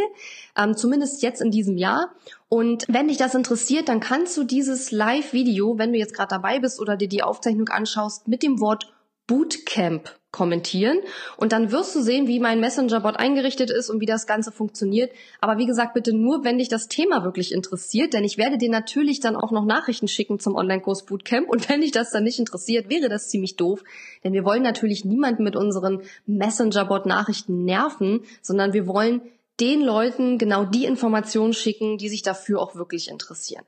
ähm, 0.56 0.76
zumindest 0.76 1.24
jetzt 1.24 1.42
in 1.42 1.50
diesem 1.50 1.76
Jahr. 1.76 2.12
Und 2.48 2.84
wenn 2.88 3.08
dich 3.08 3.16
das 3.16 3.34
interessiert, 3.34 3.88
dann 3.88 3.98
kannst 3.98 4.36
du 4.36 4.44
dieses 4.44 4.92
Live-Video, 4.92 5.76
wenn 5.78 5.92
du 5.92 5.98
jetzt 5.98 6.14
gerade 6.14 6.30
dabei 6.30 6.60
bist 6.60 6.78
oder 6.78 6.96
dir 6.96 7.08
die 7.08 7.24
Aufzeichnung 7.24 7.68
anschaust, 7.68 8.28
mit 8.28 8.44
dem 8.44 8.60
Wort 8.60 8.94
Bootcamp 9.26 10.17
kommentieren 10.30 10.98
und 11.38 11.52
dann 11.52 11.72
wirst 11.72 11.94
du 11.94 12.02
sehen, 12.02 12.26
wie 12.26 12.38
mein 12.38 12.60
Messenger-Bot 12.60 13.16
eingerichtet 13.16 13.70
ist 13.70 13.88
und 13.88 14.00
wie 14.00 14.06
das 14.06 14.26
Ganze 14.26 14.52
funktioniert. 14.52 15.10
Aber 15.40 15.56
wie 15.56 15.64
gesagt, 15.64 15.94
bitte 15.94 16.12
nur, 16.14 16.44
wenn 16.44 16.58
dich 16.58 16.68
das 16.68 16.88
Thema 16.88 17.24
wirklich 17.24 17.50
interessiert, 17.52 18.12
denn 18.12 18.24
ich 18.24 18.36
werde 18.36 18.58
dir 18.58 18.68
natürlich 18.68 19.20
dann 19.20 19.36
auch 19.36 19.52
noch 19.52 19.64
Nachrichten 19.64 20.06
schicken 20.06 20.38
zum 20.38 20.54
Online-Kurs 20.54 21.06
Bootcamp 21.06 21.48
und 21.48 21.68
wenn 21.70 21.80
dich 21.80 21.92
das 21.92 22.10
dann 22.10 22.24
nicht 22.24 22.38
interessiert, 22.38 22.90
wäre 22.90 23.08
das 23.08 23.30
ziemlich 23.30 23.56
doof, 23.56 23.82
denn 24.22 24.34
wir 24.34 24.44
wollen 24.44 24.62
natürlich 24.62 25.04
niemanden 25.04 25.44
mit 25.44 25.56
unseren 25.56 26.02
Messenger-Bot-Nachrichten 26.26 27.64
nerven, 27.64 28.20
sondern 28.42 28.74
wir 28.74 28.86
wollen 28.86 29.22
den 29.60 29.80
Leuten 29.80 30.38
genau 30.38 30.64
die 30.64 30.84
Informationen 30.84 31.54
schicken, 31.54 31.96
die 31.96 32.08
sich 32.08 32.22
dafür 32.22 32.60
auch 32.60 32.74
wirklich 32.74 33.08
interessieren. 33.08 33.64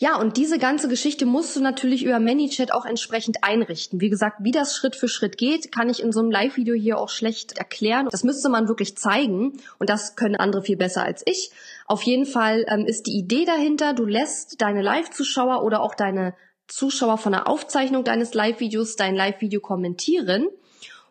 Ja, 0.00 0.16
und 0.16 0.36
diese 0.36 0.60
ganze 0.60 0.88
Geschichte 0.88 1.26
musst 1.26 1.56
du 1.56 1.60
natürlich 1.60 2.04
über 2.04 2.20
ManyChat 2.20 2.72
auch 2.72 2.84
entsprechend 2.84 3.42
einrichten. 3.42 4.00
Wie 4.00 4.10
gesagt, 4.10 4.36
wie 4.40 4.52
das 4.52 4.76
Schritt 4.76 4.94
für 4.94 5.08
Schritt 5.08 5.36
geht, 5.36 5.72
kann 5.72 5.90
ich 5.90 6.00
in 6.00 6.12
so 6.12 6.20
einem 6.20 6.30
Live-Video 6.30 6.76
hier 6.76 6.98
auch 6.98 7.08
schlecht 7.08 7.58
erklären. 7.58 8.06
Das 8.08 8.22
müsste 8.22 8.48
man 8.48 8.68
wirklich 8.68 8.96
zeigen 8.96 9.60
und 9.80 9.90
das 9.90 10.14
können 10.14 10.36
andere 10.36 10.62
viel 10.62 10.76
besser 10.76 11.02
als 11.02 11.24
ich. 11.26 11.50
Auf 11.86 12.02
jeden 12.02 12.26
Fall 12.26 12.64
ähm, 12.68 12.86
ist 12.86 13.08
die 13.08 13.18
Idee 13.18 13.44
dahinter, 13.44 13.92
du 13.92 14.04
lässt 14.04 14.60
deine 14.62 14.82
Live-Zuschauer 14.82 15.64
oder 15.64 15.82
auch 15.82 15.96
deine 15.96 16.34
Zuschauer 16.68 17.18
von 17.18 17.32
der 17.32 17.48
Aufzeichnung 17.48 18.04
deines 18.04 18.34
Live-Videos 18.34 18.94
dein 18.94 19.16
Live-Video 19.16 19.60
kommentieren 19.60 20.46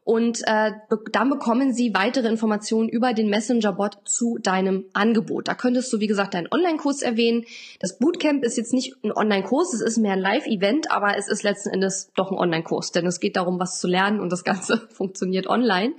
und 0.08 0.40
äh, 0.48 0.72
dann 1.12 1.30
bekommen 1.30 1.74
sie 1.74 1.94
weitere 1.94 2.30
Informationen 2.30 2.88
über 2.88 3.14
den 3.14 3.30
Messenger-Bot 3.30 3.98
zu 4.06 4.38
deinem 4.42 4.86
Angebot. 4.94 5.50
Da 5.50 5.54
könntest 5.54 5.92
du, 5.92 6.00
wie 6.00 6.08
gesagt, 6.08 6.34
deinen 6.34 6.48
Online-Kurs 6.50 7.02
erwähnen. 7.02 7.44
Das 7.82 8.00
Bootcamp 8.00 8.46
ist 8.46 8.56
jetzt 8.56 8.72
nicht 8.72 8.96
ein 9.04 9.12
Online-Kurs, 9.12 9.74
es 9.74 9.82
ist 9.82 9.98
mehr 9.98 10.14
ein 10.14 10.22
Live-Event, 10.22 10.92
aber 10.92 11.18
es 11.18 11.28
ist 11.28 11.44
letzten 11.44 11.72
Endes 11.72 12.10
doch 12.16 12.32
ein 12.32 12.38
Online-Kurs, 12.38 12.94
denn 12.94 13.06
es 13.06 13.20
geht 13.20 13.36
darum, 13.36 13.60
was 13.60 13.82
zu 13.82 13.88
lernen 13.90 14.22
und 14.22 14.32
das 14.32 14.46
Ganze 14.46 14.88
funktioniert 14.94 15.48
online. 15.48 15.94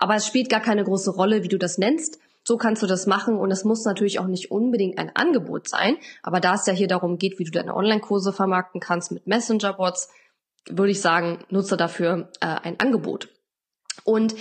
Aber 0.00 0.16
es 0.16 0.26
spielt 0.26 0.50
gar 0.50 0.58
keine 0.58 0.82
große 0.82 1.12
Rolle, 1.12 1.44
wie 1.44 1.48
du 1.48 1.56
das 1.56 1.78
nennst. 1.78 2.18
So 2.42 2.56
kannst 2.56 2.82
du 2.82 2.88
das 2.88 3.06
machen 3.06 3.38
und 3.38 3.52
es 3.52 3.62
muss 3.62 3.84
natürlich 3.84 4.18
auch 4.18 4.26
nicht 4.26 4.50
unbedingt 4.50 4.98
ein 4.98 5.14
Angebot 5.14 5.68
sein, 5.68 5.98
aber 6.24 6.40
da 6.40 6.54
es 6.54 6.66
ja 6.66 6.72
hier 6.72 6.88
darum 6.88 7.16
geht, 7.16 7.38
wie 7.38 7.44
du 7.44 7.52
deine 7.52 7.76
Online-Kurse 7.76 8.32
vermarkten 8.32 8.80
kannst 8.80 9.12
mit 9.12 9.28
Messenger-Bots, 9.28 10.08
würde 10.68 10.90
ich 10.90 11.00
sagen, 11.00 11.44
nutze 11.48 11.76
dafür 11.76 12.28
äh, 12.40 12.46
ein 12.46 12.80
Angebot. 12.80 13.28
Und 14.04 14.34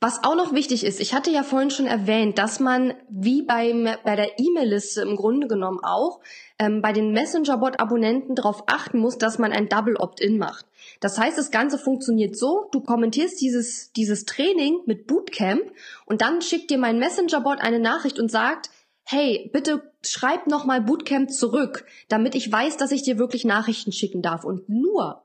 was 0.00 0.24
auch 0.24 0.34
noch 0.34 0.54
wichtig 0.54 0.84
ist, 0.84 0.98
ich 0.98 1.12
hatte 1.12 1.30
ja 1.30 1.42
vorhin 1.42 1.70
schon 1.70 1.86
erwähnt, 1.86 2.38
dass 2.38 2.58
man 2.58 2.94
wie 3.10 3.42
beim, 3.42 3.86
bei 4.02 4.16
der 4.16 4.38
E-Mail-Liste 4.38 5.02
im 5.02 5.14
Grunde 5.16 5.46
genommen 5.46 5.80
auch 5.82 6.20
ähm, 6.58 6.80
bei 6.80 6.92
den 6.92 7.12
Messenger-Bot-Abonnenten 7.12 8.34
darauf 8.34 8.64
achten 8.66 8.98
muss, 8.98 9.18
dass 9.18 9.38
man 9.38 9.52
ein 9.52 9.68
Double 9.68 9.96
Opt-in 9.96 10.38
macht. 10.38 10.64
Das 11.00 11.18
heißt, 11.18 11.36
das 11.36 11.50
Ganze 11.50 11.76
funktioniert 11.76 12.36
so, 12.36 12.68
du 12.72 12.80
kommentierst 12.80 13.40
dieses, 13.42 13.92
dieses 13.92 14.24
Training 14.24 14.80
mit 14.86 15.06
Bootcamp 15.06 15.70
und 16.06 16.22
dann 16.22 16.40
schickt 16.40 16.70
dir 16.70 16.78
mein 16.78 16.98
Messenger-Bot 16.98 17.60
eine 17.60 17.78
Nachricht 17.78 18.18
und 18.18 18.30
sagt, 18.30 18.70
hey, 19.04 19.50
bitte 19.52 19.92
schreib 20.02 20.46
nochmal 20.46 20.80
Bootcamp 20.80 21.30
zurück, 21.30 21.84
damit 22.08 22.34
ich 22.34 22.50
weiß, 22.50 22.76
dass 22.78 22.92
ich 22.92 23.02
dir 23.02 23.18
wirklich 23.18 23.44
Nachrichten 23.44 23.92
schicken 23.92 24.22
darf. 24.22 24.44
Und 24.44 24.68
nur 24.68 25.22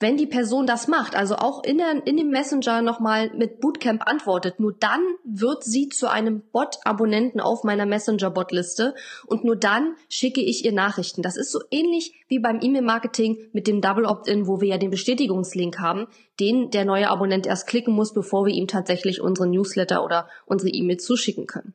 wenn 0.00 0.16
die 0.16 0.26
Person 0.26 0.66
das 0.66 0.88
macht, 0.88 1.14
also 1.14 1.36
auch 1.36 1.62
in, 1.64 1.78
der, 1.78 2.06
in 2.06 2.16
dem 2.16 2.30
Messenger 2.30 2.82
nochmal 2.82 3.30
mit 3.34 3.60
Bootcamp 3.60 4.06
antwortet, 4.06 4.58
nur 4.60 4.72
dann 4.72 5.00
wird 5.24 5.64
sie 5.64 5.88
zu 5.88 6.10
einem 6.10 6.42
Bot-Abonnenten 6.52 7.40
auf 7.40 7.64
meiner 7.64 7.86
Messenger-Bot-Liste 7.86 8.94
und 9.26 9.44
nur 9.44 9.56
dann 9.56 9.94
schicke 10.08 10.40
ich 10.40 10.64
ihr 10.64 10.72
Nachrichten. 10.72 11.22
Das 11.22 11.36
ist 11.36 11.52
so 11.52 11.60
ähnlich 11.70 12.14
wie 12.28 12.38
beim 12.38 12.60
E-Mail-Marketing 12.60 13.38
mit 13.52 13.66
dem 13.66 13.80
Double 13.80 14.06
Opt-in, 14.06 14.46
wo 14.46 14.60
wir 14.60 14.68
ja 14.68 14.78
den 14.78 14.90
Bestätigungslink 14.90 15.78
haben, 15.78 16.06
den 16.40 16.70
der 16.70 16.84
neue 16.84 17.08
Abonnent 17.08 17.46
erst 17.46 17.66
klicken 17.66 17.94
muss, 17.94 18.12
bevor 18.12 18.46
wir 18.46 18.54
ihm 18.54 18.66
tatsächlich 18.66 19.20
unsere 19.20 19.48
Newsletter 19.48 20.04
oder 20.04 20.28
unsere 20.46 20.70
E-Mail 20.70 20.98
zuschicken 20.98 21.46
können. 21.46 21.74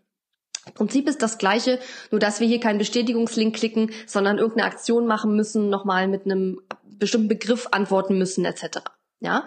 Prinzip 0.74 1.08
ist 1.08 1.22
das 1.22 1.38
gleiche, 1.38 1.80
nur 2.12 2.20
dass 2.20 2.40
wir 2.40 2.48
hier 2.48 2.60
keinen 2.60 2.78
Bestätigungslink 2.78 3.56
klicken, 3.56 3.92
sondern 4.06 4.38
irgendeine 4.38 4.68
Aktion 4.68 5.08
machen 5.08 5.36
müssen, 5.36 5.70
nochmal 5.70 6.08
mit 6.08 6.26
einem 6.26 6.62
bestimmten 6.98 7.28
Begriff 7.28 7.68
antworten 7.72 8.18
müssen 8.18 8.46
etc. 8.46 8.80
Ja, 9.20 9.46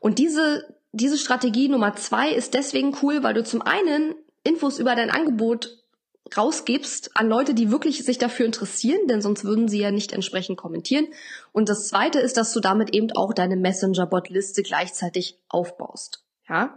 und 0.00 0.18
diese 0.18 0.64
diese 0.92 1.16
Strategie 1.16 1.68
Nummer 1.68 1.96
zwei 1.96 2.30
ist 2.30 2.54
deswegen 2.54 2.94
cool, 3.02 3.22
weil 3.22 3.34
du 3.34 3.42
zum 3.42 3.62
einen 3.62 4.14
Infos 4.44 4.78
über 4.78 4.94
dein 4.94 5.10
Angebot 5.10 5.78
rausgibst 6.36 7.16
an 7.16 7.28
Leute, 7.28 7.54
die 7.54 7.70
wirklich 7.70 8.04
sich 8.04 8.18
dafür 8.18 8.46
interessieren, 8.46 9.06
denn 9.08 9.22
sonst 9.22 9.44
würden 9.44 9.68
sie 9.68 9.80
ja 9.80 9.90
nicht 9.90 10.12
entsprechend 10.12 10.56
kommentieren. 10.58 11.08
Und 11.52 11.68
das 11.68 11.88
zweite 11.88 12.20
ist, 12.20 12.36
dass 12.36 12.52
du 12.52 12.60
damit 12.60 12.94
eben 12.94 13.10
auch 13.12 13.32
deine 13.32 13.56
Messenger-Bot-Liste 13.56 14.62
gleichzeitig 14.62 15.38
aufbaust. 15.48 16.21
Ja, 16.48 16.76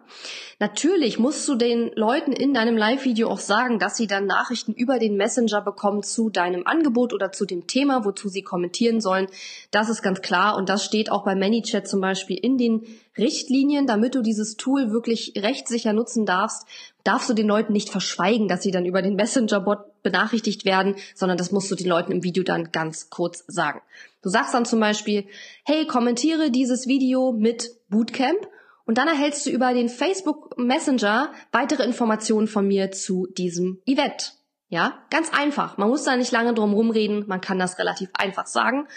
natürlich 0.59 1.17
musst 1.17 1.47
du 1.47 1.55
den 1.55 1.91
Leuten 1.95 2.31
in 2.33 2.53
deinem 2.53 2.77
Live-Video 2.77 3.29
auch 3.29 3.39
sagen, 3.39 3.79
dass 3.79 3.97
sie 3.97 4.05
dann 4.05 4.27
Nachrichten 4.27 4.73
über 4.73 4.99
den 4.99 5.17
Messenger 5.17 5.59
bekommen 5.61 6.03
zu 6.03 6.29
deinem 6.29 6.67
Angebot 6.67 7.13
oder 7.13 7.31
zu 7.31 7.45
dem 7.45 7.65
Thema, 7.65 8.05
wozu 8.05 8.29
sie 8.29 8.43
kommentieren 8.43 9.01
sollen. 9.01 9.25
Das 9.71 9.89
ist 9.89 10.03
ganz 10.03 10.21
klar 10.21 10.55
und 10.55 10.69
das 10.69 10.85
steht 10.85 11.11
auch 11.11 11.25
bei 11.25 11.33
ManyChat 11.33 11.87
zum 11.87 11.99
Beispiel 11.99 12.37
in 12.37 12.59
den 12.59 12.85
Richtlinien, 13.17 13.87
damit 13.87 14.13
du 14.13 14.21
dieses 14.21 14.55
Tool 14.55 14.91
wirklich 14.91 15.33
rechtssicher 15.35 15.93
nutzen 15.93 16.27
darfst, 16.27 16.67
darfst 17.03 17.27
du 17.27 17.33
den 17.33 17.47
Leuten 17.47 17.73
nicht 17.73 17.89
verschweigen, 17.89 18.47
dass 18.47 18.61
sie 18.61 18.71
dann 18.71 18.85
über 18.85 19.01
den 19.01 19.15
Messenger-Bot 19.15 20.03
benachrichtigt 20.03 20.65
werden, 20.65 20.95
sondern 21.15 21.39
das 21.39 21.51
musst 21.51 21.71
du 21.71 21.75
den 21.75 21.87
Leuten 21.87 22.11
im 22.11 22.23
Video 22.23 22.43
dann 22.43 22.71
ganz 22.71 23.09
kurz 23.09 23.43
sagen. 23.47 23.81
Du 24.21 24.29
sagst 24.29 24.53
dann 24.53 24.65
zum 24.65 24.79
Beispiel, 24.79 25.25
hey, 25.63 25.87
kommentiere 25.87 26.51
dieses 26.51 26.85
Video 26.87 27.31
mit 27.31 27.71
Bootcamp 27.89 28.47
und 28.85 28.97
dann 28.97 29.07
erhältst 29.07 29.45
du 29.45 29.49
über 29.49 29.73
den 29.73 29.89
Facebook 29.89 30.57
Messenger 30.57 31.31
weitere 31.51 31.83
Informationen 31.83 32.47
von 32.47 32.67
mir 32.67 32.91
zu 32.91 33.27
diesem 33.27 33.81
Event. 33.85 34.33
Ja, 34.67 35.05
ganz 35.09 35.31
einfach. 35.31 35.77
Man 35.77 35.89
muss 35.89 36.03
da 36.03 36.15
nicht 36.15 36.31
lange 36.31 36.53
drum 36.53 36.73
rumreden. 36.73 37.25
Man 37.27 37.41
kann 37.41 37.59
das 37.59 37.77
relativ 37.79 38.09
einfach 38.13 38.47
sagen. 38.47 38.87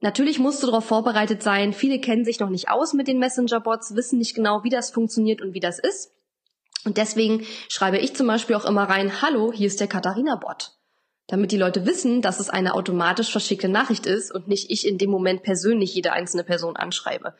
Natürlich 0.00 0.38
musst 0.38 0.62
du 0.62 0.66
darauf 0.66 0.84
vorbereitet 0.84 1.42
sein. 1.42 1.72
Viele 1.72 2.00
kennen 2.00 2.24
sich 2.24 2.40
noch 2.40 2.50
nicht 2.50 2.68
aus 2.68 2.92
mit 2.92 3.06
den 3.06 3.18
Messenger-Bots, 3.18 3.94
wissen 3.94 4.18
nicht 4.18 4.34
genau, 4.34 4.64
wie 4.64 4.70
das 4.70 4.90
funktioniert 4.90 5.40
und 5.40 5.54
wie 5.54 5.60
das 5.60 5.78
ist. 5.78 6.12
Und 6.84 6.96
deswegen 6.96 7.44
schreibe 7.68 7.98
ich 7.98 8.14
zum 8.16 8.26
Beispiel 8.26 8.56
auch 8.56 8.64
immer 8.64 8.84
rein, 8.84 9.22
hallo, 9.22 9.52
hier 9.52 9.68
ist 9.68 9.78
der 9.78 9.86
Katharina-Bot. 9.86 10.72
Damit 11.28 11.52
die 11.52 11.56
Leute 11.56 11.86
wissen, 11.86 12.20
dass 12.20 12.40
es 12.40 12.50
eine 12.50 12.74
automatisch 12.74 13.30
verschickte 13.30 13.68
Nachricht 13.68 14.06
ist 14.06 14.34
und 14.34 14.48
nicht 14.48 14.70
ich 14.70 14.86
in 14.86 14.98
dem 14.98 15.10
Moment 15.10 15.44
persönlich 15.44 15.94
jede 15.94 16.12
einzelne 16.12 16.42
Person 16.42 16.76
anschreibe. 16.76 17.34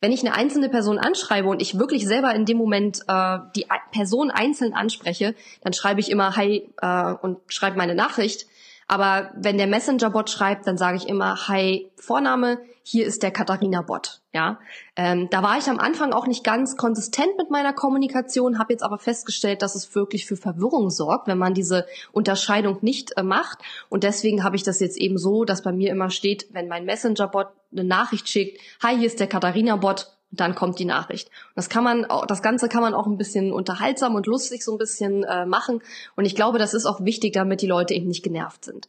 Wenn 0.00 0.12
ich 0.12 0.20
eine 0.20 0.34
einzelne 0.34 0.68
Person 0.68 0.98
anschreibe 0.98 1.48
und 1.48 1.60
ich 1.60 1.78
wirklich 1.78 2.06
selber 2.06 2.32
in 2.34 2.44
dem 2.44 2.56
Moment 2.56 3.00
äh, 3.08 3.38
die 3.56 3.66
Person 3.90 4.30
einzeln 4.30 4.72
anspreche, 4.72 5.34
dann 5.62 5.72
schreibe 5.72 5.98
ich 6.00 6.10
immer 6.10 6.36
Hi 6.36 6.70
äh, 6.80 7.12
und 7.14 7.38
schreibe 7.48 7.76
meine 7.76 7.96
Nachricht. 7.96 8.46
Aber 8.88 9.30
wenn 9.36 9.58
der 9.58 9.66
Messenger-Bot 9.66 10.30
schreibt, 10.30 10.66
dann 10.66 10.78
sage 10.78 10.96
ich 10.96 11.08
immer, 11.08 11.46
hi, 11.46 11.90
Vorname, 11.96 12.58
hier 12.82 13.06
ist 13.06 13.22
der 13.22 13.30
Katharina-Bot. 13.30 14.22
Ja, 14.32 14.58
ähm, 14.96 15.28
da 15.30 15.42
war 15.42 15.58
ich 15.58 15.68
am 15.68 15.78
Anfang 15.78 16.12
auch 16.12 16.26
nicht 16.26 16.42
ganz 16.42 16.76
konsistent 16.76 17.36
mit 17.36 17.50
meiner 17.50 17.74
Kommunikation, 17.74 18.58
habe 18.58 18.72
jetzt 18.72 18.82
aber 18.82 18.98
festgestellt, 18.98 19.60
dass 19.60 19.74
es 19.74 19.94
wirklich 19.94 20.24
für 20.24 20.36
Verwirrung 20.36 20.88
sorgt, 20.88 21.28
wenn 21.28 21.38
man 21.38 21.52
diese 21.52 21.86
Unterscheidung 22.12 22.78
nicht 22.80 23.16
äh, 23.16 23.22
macht. 23.22 23.58
Und 23.90 24.04
deswegen 24.04 24.42
habe 24.42 24.56
ich 24.56 24.62
das 24.62 24.80
jetzt 24.80 24.96
eben 24.96 25.18
so, 25.18 25.44
dass 25.44 25.62
bei 25.62 25.72
mir 25.72 25.90
immer 25.90 26.08
steht, 26.08 26.46
wenn 26.52 26.68
mein 26.68 26.86
Messenger-Bot 26.86 27.48
eine 27.72 27.84
Nachricht 27.84 28.28
schickt, 28.28 28.58
hi, 28.82 28.96
hier 28.96 29.06
ist 29.06 29.20
der 29.20 29.26
Katharina-Bot, 29.26 30.17
und 30.30 30.40
dann 30.40 30.54
kommt 30.54 30.78
die 30.78 30.84
Nachricht. 30.84 31.30
Das 31.54 31.68
kann 31.68 31.84
man, 31.84 32.06
das 32.26 32.42
Ganze 32.42 32.68
kann 32.68 32.82
man 32.82 32.94
auch 32.94 33.06
ein 33.06 33.16
bisschen 33.16 33.52
unterhaltsam 33.52 34.14
und 34.14 34.26
lustig 34.26 34.62
so 34.62 34.72
ein 34.72 34.78
bisschen 34.78 35.24
äh, 35.24 35.46
machen. 35.46 35.80
Und 36.16 36.24
ich 36.24 36.34
glaube, 36.34 36.58
das 36.58 36.74
ist 36.74 36.86
auch 36.86 37.04
wichtig, 37.04 37.32
damit 37.32 37.62
die 37.62 37.66
Leute 37.66 37.94
eben 37.94 38.08
nicht 38.08 38.22
genervt 38.22 38.64
sind. 38.64 38.88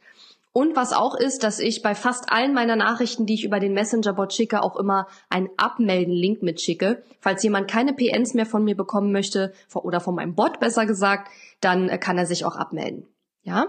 Und 0.51 0.75
was 0.75 0.93
auch 0.93 1.15
ist, 1.15 1.43
dass 1.43 1.59
ich 1.59 1.83
bei 1.83 1.93
fast 1.93 2.31
allen 2.31 2.53
meiner 2.53 2.75
Nachrichten, 2.75 3.25
die 3.25 3.35
ich 3.35 3.45
über 3.45 3.59
den 3.59 3.73
Messenger-Bot 3.73 4.33
schicke, 4.33 4.63
auch 4.63 4.75
immer 4.75 5.07
einen 5.29 5.49
Abmelden-Link 5.57 6.41
mitschicke. 6.41 7.03
Falls 7.21 7.43
jemand 7.43 7.69
keine 7.69 7.93
PNs 7.93 8.33
mehr 8.33 8.47
von 8.47 8.63
mir 8.63 8.75
bekommen 8.75 9.11
möchte, 9.11 9.53
oder 9.73 9.99
von 9.99 10.15
meinem 10.15 10.35
Bot 10.35 10.59
besser 10.59 10.85
gesagt, 10.85 11.29
dann 11.61 11.87
äh, 11.87 11.97
kann 11.99 12.17
er 12.17 12.25
sich 12.25 12.45
auch 12.45 12.55
abmelden. 12.55 13.07
Ja? 13.43 13.67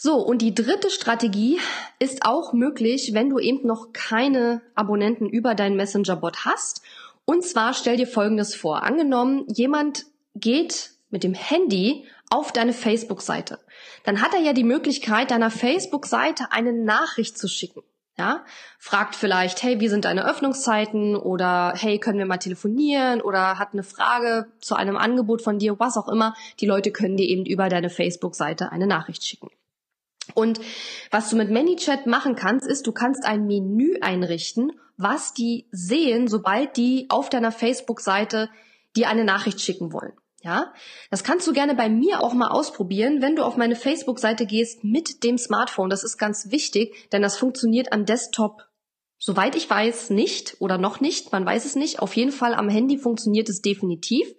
So, 0.00 0.18
und 0.18 0.42
die 0.42 0.54
dritte 0.54 0.90
Strategie 0.90 1.58
ist 1.98 2.24
auch 2.24 2.52
möglich, 2.52 3.10
wenn 3.14 3.30
du 3.30 3.40
eben 3.40 3.66
noch 3.66 3.92
keine 3.92 4.62
Abonnenten 4.76 5.28
über 5.28 5.56
deinen 5.56 5.74
Messenger-Bot 5.74 6.44
hast. 6.44 6.82
Und 7.24 7.44
zwar 7.44 7.74
stell 7.74 7.96
dir 7.96 8.06
Folgendes 8.06 8.54
vor. 8.54 8.84
Angenommen, 8.84 9.44
jemand 9.48 10.06
geht 10.36 10.92
mit 11.10 11.24
dem 11.24 11.34
Handy 11.34 12.06
auf 12.30 12.52
deine 12.52 12.74
Facebook-Seite. 12.74 13.58
Dann 14.04 14.22
hat 14.22 14.34
er 14.34 14.40
ja 14.40 14.52
die 14.52 14.62
Möglichkeit, 14.62 15.32
deiner 15.32 15.50
Facebook-Seite 15.50 16.52
eine 16.52 16.72
Nachricht 16.72 17.36
zu 17.36 17.48
schicken. 17.48 17.82
Ja, 18.16 18.44
fragt 18.78 19.16
vielleicht, 19.16 19.64
hey, 19.64 19.80
wie 19.80 19.88
sind 19.88 20.04
deine 20.04 20.28
Öffnungszeiten? 20.28 21.16
Oder 21.16 21.72
hey, 21.74 21.98
können 21.98 22.20
wir 22.20 22.26
mal 22.26 22.38
telefonieren? 22.38 23.20
Oder 23.20 23.58
hat 23.58 23.72
eine 23.72 23.82
Frage 23.82 24.46
zu 24.60 24.76
einem 24.76 24.96
Angebot 24.96 25.42
von 25.42 25.58
dir, 25.58 25.80
was 25.80 25.96
auch 25.96 26.08
immer. 26.08 26.34
Die 26.60 26.66
Leute 26.66 26.92
können 26.92 27.16
dir 27.16 27.28
eben 27.28 27.46
über 27.46 27.68
deine 27.68 27.90
Facebook-Seite 27.90 28.70
eine 28.70 28.86
Nachricht 28.86 29.24
schicken. 29.24 29.50
Und 30.34 30.60
was 31.10 31.30
du 31.30 31.36
mit 31.36 31.50
ManyChat 31.50 32.06
machen 32.06 32.34
kannst, 32.34 32.66
ist, 32.66 32.86
du 32.86 32.92
kannst 32.92 33.24
ein 33.24 33.46
Menü 33.46 33.96
einrichten, 34.00 34.72
was 34.96 35.32
die 35.32 35.66
sehen, 35.70 36.28
sobald 36.28 36.76
die 36.76 37.06
auf 37.08 37.30
deiner 37.30 37.52
Facebook-Seite 37.52 38.50
dir 38.96 39.08
eine 39.08 39.24
Nachricht 39.24 39.60
schicken 39.60 39.92
wollen. 39.92 40.12
Ja, 40.40 40.72
das 41.10 41.24
kannst 41.24 41.48
du 41.48 41.52
gerne 41.52 41.74
bei 41.74 41.88
mir 41.88 42.22
auch 42.22 42.32
mal 42.32 42.48
ausprobieren, 42.48 43.20
wenn 43.20 43.34
du 43.34 43.42
auf 43.42 43.56
meine 43.56 43.74
Facebook-Seite 43.74 44.46
gehst 44.46 44.84
mit 44.84 45.24
dem 45.24 45.36
Smartphone. 45.36 45.90
Das 45.90 46.04
ist 46.04 46.16
ganz 46.16 46.50
wichtig, 46.52 47.10
denn 47.10 47.22
das 47.22 47.36
funktioniert 47.36 47.92
am 47.92 48.04
Desktop, 48.04 48.62
soweit 49.18 49.56
ich 49.56 49.68
weiß, 49.68 50.10
nicht 50.10 50.56
oder 50.60 50.78
noch 50.78 51.00
nicht. 51.00 51.32
Man 51.32 51.44
weiß 51.44 51.64
es 51.64 51.74
nicht. 51.74 51.98
Auf 51.98 52.14
jeden 52.14 52.30
Fall 52.30 52.54
am 52.54 52.68
Handy 52.68 52.98
funktioniert 52.98 53.48
es 53.48 53.62
definitiv. 53.62 54.32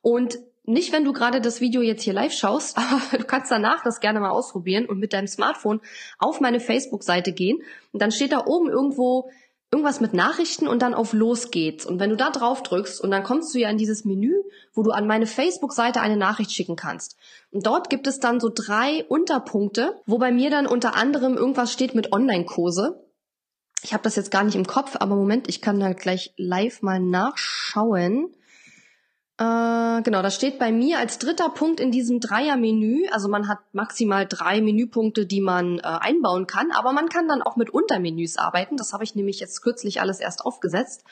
Und 0.00 0.38
nicht, 0.66 0.92
wenn 0.92 1.04
du 1.04 1.12
gerade 1.12 1.40
das 1.40 1.60
Video 1.60 1.80
jetzt 1.80 2.02
hier 2.02 2.12
live 2.12 2.32
schaust, 2.32 2.76
aber 2.78 3.18
du 3.18 3.24
kannst 3.24 3.50
danach 3.50 3.82
das 3.82 4.00
gerne 4.00 4.20
mal 4.20 4.30
ausprobieren 4.30 4.86
und 4.86 4.98
mit 4.98 5.12
deinem 5.12 5.28
Smartphone 5.28 5.80
auf 6.18 6.40
meine 6.40 6.60
Facebook-Seite 6.60 7.32
gehen. 7.32 7.58
Und 7.92 8.02
dann 8.02 8.12
steht 8.12 8.32
da 8.32 8.46
oben 8.46 8.68
irgendwo 8.68 9.30
irgendwas 9.72 10.00
mit 10.00 10.14
Nachrichten 10.14 10.68
und 10.68 10.80
dann 10.80 10.94
auf 10.94 11.12
Los 11.12 11.50
geht's. 11.50 11.84
Und 11.84 11.98
wenn 11.98 12.10
du 12.10 12.16
da 12.16 12.30
drauf 12.30 12.62
drückst 12.62 13.00
und 13.00 13.10
dann 13.10 13.24
kommst 13.24 13.54
du 13.54 13.58
ja 13.58 13.68
in 13.68 13.78
dieses 13.78 14.04
Menü, 14.04 14.32
wo 14.72 14.82
du 14.82 14.90
an 14.90 15.06
meine 15.06 15.26
Facebook-Seite 15.26 16.00
eine 16.00 16.16
Nachricht 16.16 16.52
schicken 16.52 16.76
kannst. 16.76 17.16
Und 17.50 17.66
dort 17.66 17.90
gibt 17.90 18.06
es 18.06 18.20
dann 18.20 18.38
so 18.38 18.50
drei 18.54 19.04
Unterpunkte, 19.08 20.00
wo 20.06 20.18
bei 20.18 20.30
mir 20.30 20.50
dann 20.50 20.66
unter 20.66 20.94
anderem 20.94 21.36
irgendwas 21.36 21.72
steht 21.72 21.94
mit 21.94 22.12
Online-Kurse. 22.12 23.04
Ich 23.82 23.92
habe 23.92 24.02
das 24.02 24.16
jetzt 24.16 24.30
gar 24.30 24.44
nicht 24.44 24.56
im 24.56 24.66
Kopf, 24.66 24.96
aber 24.98 25.16
Moment, 25.16 25.48
ich 25.48 25.60
kann 25.60 25.80
da 25.80 25.92
gleich 25.92 26.32
live 26.36 26.82
mal 26.82 27.00
nachschauen. 27.00 28.35
Äh, 29.38 30.02
genau, 30.02 30.22
das 30.22 30.34
steht 30.34 30.58
bei 30.58 30.72
mir 30.72 30.98
als 30.98 31.18
dritter 31.18 31.50
Punkt 31.50 31.78
in 31.78 31.90
diesem 31.90 32.20
Dreier-Menü. 32.20 33.06
Also 33.10 33.28
man 33.28 33.48
hat 33.48 33.58
maximal 33.72 34.26
drei 34.26 34.62
Menüpunkte, 34.62 35.26
die 35.26 35.42
man 35.42 35.78
äh, 35.78 35.82
einbauen 35.82 36.46
kann, 36.46 36.70
aber 36.70 36.92
man 36.92 37.08
kann 37.08 37.28
dann 37.28 37.42
auch 37.42 37.56
mit 37.56 37.70
Untermenüs 37.70 38.38
arbeiten. 38.38 38.76
Das 38.76 38.92
habe 38.92 39.04
ich 39.04 39.14
nämlich 39.14 39.38
jetzt 39.40 39.62
kürzlich 39.62 40.00
alles 40.00 40.20
erst 40.20 40.44
aufgesetzt. 40.44 41.04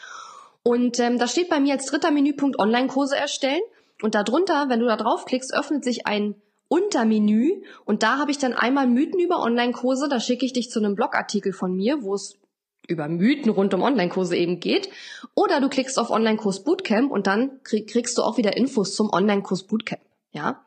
Und 0.62 0.98
ähm, 1.00 1.18
da 1.18 1.26
steht 1.26 1.50
bei 1.50 1.60
mir 1.60 1.74
als 1.74 1.86
dritter 1.86 2.10
Menüpunkt 2.10 2.58
Online-Kurse 2.58 3.16
erstellen. 3.16 3.60
Und 4.00 4.14
darunter, 4.14 4.70
wenn 4.70 4.80
du 4.80 4.86
da 4.86 4.96
draufklickst, 4.96 5.52
öffnet 5.54 5.84
sich 5.84 6.06
ein 6.06 6.34
Untermenü 6.68 7.62
und 7.84 8.02
da 8.02 8.18
habe 8.18 8.30
ich 8.30 8.38
dann 8.38 8.54
einmal 8.54 8.86
Mythen 8.86 9.20
über 9.20 9.40
Online-Kurse. 9.40 10.08
Da 10.08 10.18
schicke 10.18 10.46
ich 10.46 10.54
dich 10.54 10.70
zu 10.70 10.78
einem 10.78 10.94
Blogartikel 10.94 11.52
von 11.52 11.76
mir, 11.76 12.02
wo 12.02 12.14
es 12.14 12.38
über 12.86 13.08
Mythen 13.08 13.50
rund 13.50 13.74
um 13.74 13.82
Online-Kurse 13.82 14.36
eben 14.36 14.60
geht. 14.60 14.88
Oder 15.34 15.60
du 15.60 15.68
klickst 15.68 15.98
auf 15.98 16.10
Online-Kurs 16.10 16.64
Bootcamp 16.64 17.10
und 17.10 17.26
dann 17.26 17.60
kriegst 17.62 18.18
du 18.18 18.22
auch 18.22 18.36
wieder 18.36 18.56
Infos 18.56 18.94
zum 18.94 19.10
Online-Kurs 19.12 19.64
Bootcamp. 19.64 20.02
Ja. 20.32 20.64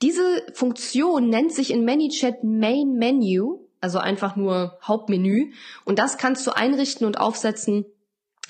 Diese 0.00 0.22
Funktion 0.54 1.28
nennt 1.28 1.52
sich 1.52 1.70
in 1.70 1.84
ManyChat 1.84 2.42
Main 2.42 2.94
Menu, 2.94 3.60
also 3.80 3.98
einfach 3.98 4.36
nur 4.36 4.78
Hauptmenü. 4.82 5.52
Und 5.84 5.98
das 5.98 6.18
kannst 6.18 6.46
du 6.46 6.52
einrichten 6.52 7.06
und 7.06 7.20
aufsetzen 7.20 7.84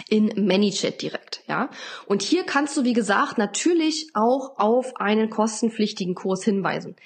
in 0.09 0.47
ManyChat 0.47 1.03
direkt, 1.03 1.43
ja. 1.47 1.69
Und 2.07 2.23
hier 2.23 2.45
kannst 2.45 2.77
du, 2.77 2.85
wie 2.85 2.95
gesagt, 2.95 3.37
natürlich 3.39 4.09
auch 4.15 4.59
auf 4.59 4.97
einen 4.97 5.29
kostenpflichtigen 5.29 6.15
Kurs 6.15 6.43
hinweisen. 6.43 6.97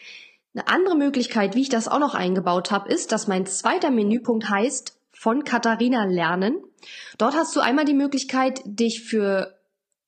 Eine 0.55 0.69
andere 0.69 0.97
Möglichkeit, 0.97 1.55
wie 1.55 1.63
ich 1.63 1.69
das 1.69 1.89
auch 1.89 1.99
noch 1.99 2.15
eingebaut 2.15 2.71
habe, 2.71 2.89
ist, 2.89 3.13
dass 3.13 3.27
mein 3.27 3.45
zweiter 3.45 3.91
Menüpunkt 3.91 4.49
heißt 4.49 4.96
von 5.19 5.45
Katharina 5.45 6.05
lernen. 6.05 6.63
Dort 7.19 7.35
hast 7.35 7.57
du 7.57 7.61
einmal 7.61 7.85
die 7.85 7.95
Möglichkeit, 7.95 8.61
dich 8.65 9.03
für 9.03 9.59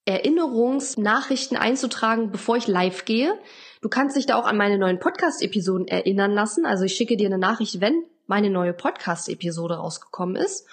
Erinnerungsnachrichten 0.05 1.57
einzutragen, 1.57 2.31
bevor 2.31 2.57
ich 2.57 2.67
live 2.67 3.05
gehe. 3.05 3.33
Du 3.81 3.89
kannst 3.89 4.17
dich 4.17 4.27
da 4.27 4.37
auch 4.37 4.47
an 4.47 4.57
meine 4.57 4.79
neuen 4.79 4.99
Podcast-Episoden 4.99 5.89
erinnern 5.89 6.33
lassen. 6.33 6.67
Also 6.67 6.85
ich 6.85 6.95
schicke 6.95 7.17
dir 7.17 7.27
eine 7.27 7.39
Nachricht, 7.39 7.81
wenn 7.81 8.05
meine 8.27 8.51
neue 8.51 8.73
Podcast-Episode 8.73 9.77
rausgekommen 9.77 10.37
ist. 10.37 10.67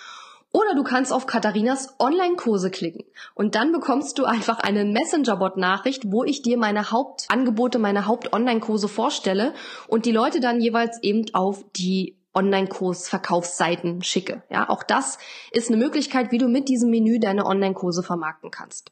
Oder 0.52 0.74
du 0.74 0.84
kannst 0.84 1.12
auf 1.12 1.28
Katharinas 1.28 1.96
Online-Kurse 2.00 2.72
klicken 2.72 3.04
und 3.34 3.56
dann 3.56 3.74
bekommst 3.74 4.18
du 4.18 4.24
einfach 4.24 4.60
eine 4.60 4.86
Messenger-Bot-Nachricht, 4.86 6.04
wo 6.12 6.24
ich 6.24 6.44
dir 6.44 6.58
meine 6.58 6.92
Hauptangebote, 6.92 7.78
meine 7.78 8.08
Haupt-Online-Kurse 8.08 8.88
vorstelle 8.88 9.54
und 9.90 10.06
die 10.06 10.14
Leute 10.14 10.40
dann 10.40 10.62
jeweils 10.62 11.04
eben 11.04 11.26
auf 11.34 11.66
die 11.76 12.16
Online-Kurs-Verkaufsseiten 12.36 14.04
schicke. 14.04 14.44
Ja, 14.50 14.70
auch 14.70 14.84
das 14.84 15.18
ist 15.52 15.70
eine 15.70 15.78
Möglichkeit, 15.78 16.32
wie 16.32 16.38
du 16.38 16.48
mit 16.48 16.68
diesem 16.70 16.90
Menü 16.90 17.20
deine 17.20 17.46
Online-Kurse 17.46 18.04
vermarkten 18.04 18.52
kannst. 18.52 18.92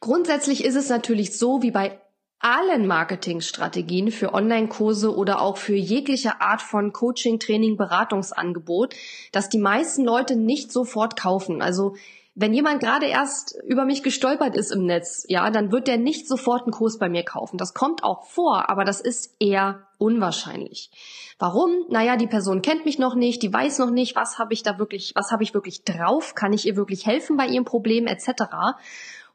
Grundsätzlich 0.00 0.64
ist 0.64 0.76
es 0.76 0.88
natürlich 0.88 1.38
so, 1.38 1.62
wie 1.62 1.70
bei 1.70 2.00
allen 2.42 2.88
Marketingstrategien 2.88 4.10
für 4.10 4.34
Online-Kurse 4.34 5.14
oder 5.14 5.40
auch 5.40 5.56
für 5.56 5.76
jegliche 5.76 6.40
Art 6.40 6.60
von 6.60 6.92
Coaching, 6.92 7.38
Training, 7.38 7.76
Beratungsangebot, 7.76 8.94
dass 9.30 9.48
die 9.48 9.58
meisten 9.58 10.04
Leute 10.04 10.34
nicht 10.34 10.72
sofort 10.72 11.18
kaufen. 11.18 11.62
Also 11.62 11.94
wenn 12.34 12.54
jemand 12.54 12.80
gerade 12.80 13.06
erst 13.06 13.56
über 13.64 13.84
mich 13.84 14.02
gestolpert 14.02 14.56
ist 14.56 14.72
im 14.72 14.86
Netz, 14.86 15.24
ja, 15.28 15.50
dann 15.50 15.70
wird 15.70 15.86
der 15.86 15.98
nicht 15.98 16.26
sofort 16.26 16.62
einen 16.62 16.72
Kurs 16.72 16.98
bei 16.98 17.08
mir 17.08 17.24
kaufen. 17.24 17.58
Das 17.58 17.74
kommt 17.74 18.02
auch 18.02 18.24
vor, 18.24 18.70
aber 18.70 18.84
das 18.84 19.00
ist 19.00 19.36
eher 19.38 19.86
unwahrscheinlich. 20.02 20.90
Warum? 21.38 21.86
Naja, 21.88 22.16
die 22.16 22.26
Person 22.26 22.60
kennt 22.60 22.84
mich 22.84 22.98
noch 22.98 23.14
nicht, 23.14 23.42
die 23.42 23.52
weiß 23.52 23.78
noch 23.78 23.90
nicht, 23.90 24.16
was 24.16 24.38
habe 24.38 24.52
ich 24.52 24.62
da 24.62 24.78
wirklich, 24.78 25.12
was 25.14 25.30
habe 25.30 25.42
ich 25.42 25.54
wirklich 25.54 25.84
drauf, 25.84 26.34
kann 26.34 26.52
ich 26.52 26.66
ihr 26.66 26.76
wirklich 26.76 27.06
helfen 27.06 27.36
bei 27.36 27.46
ihrem 27.46 27.64
Problem 27.64 28.06
etc. 28.06 28.42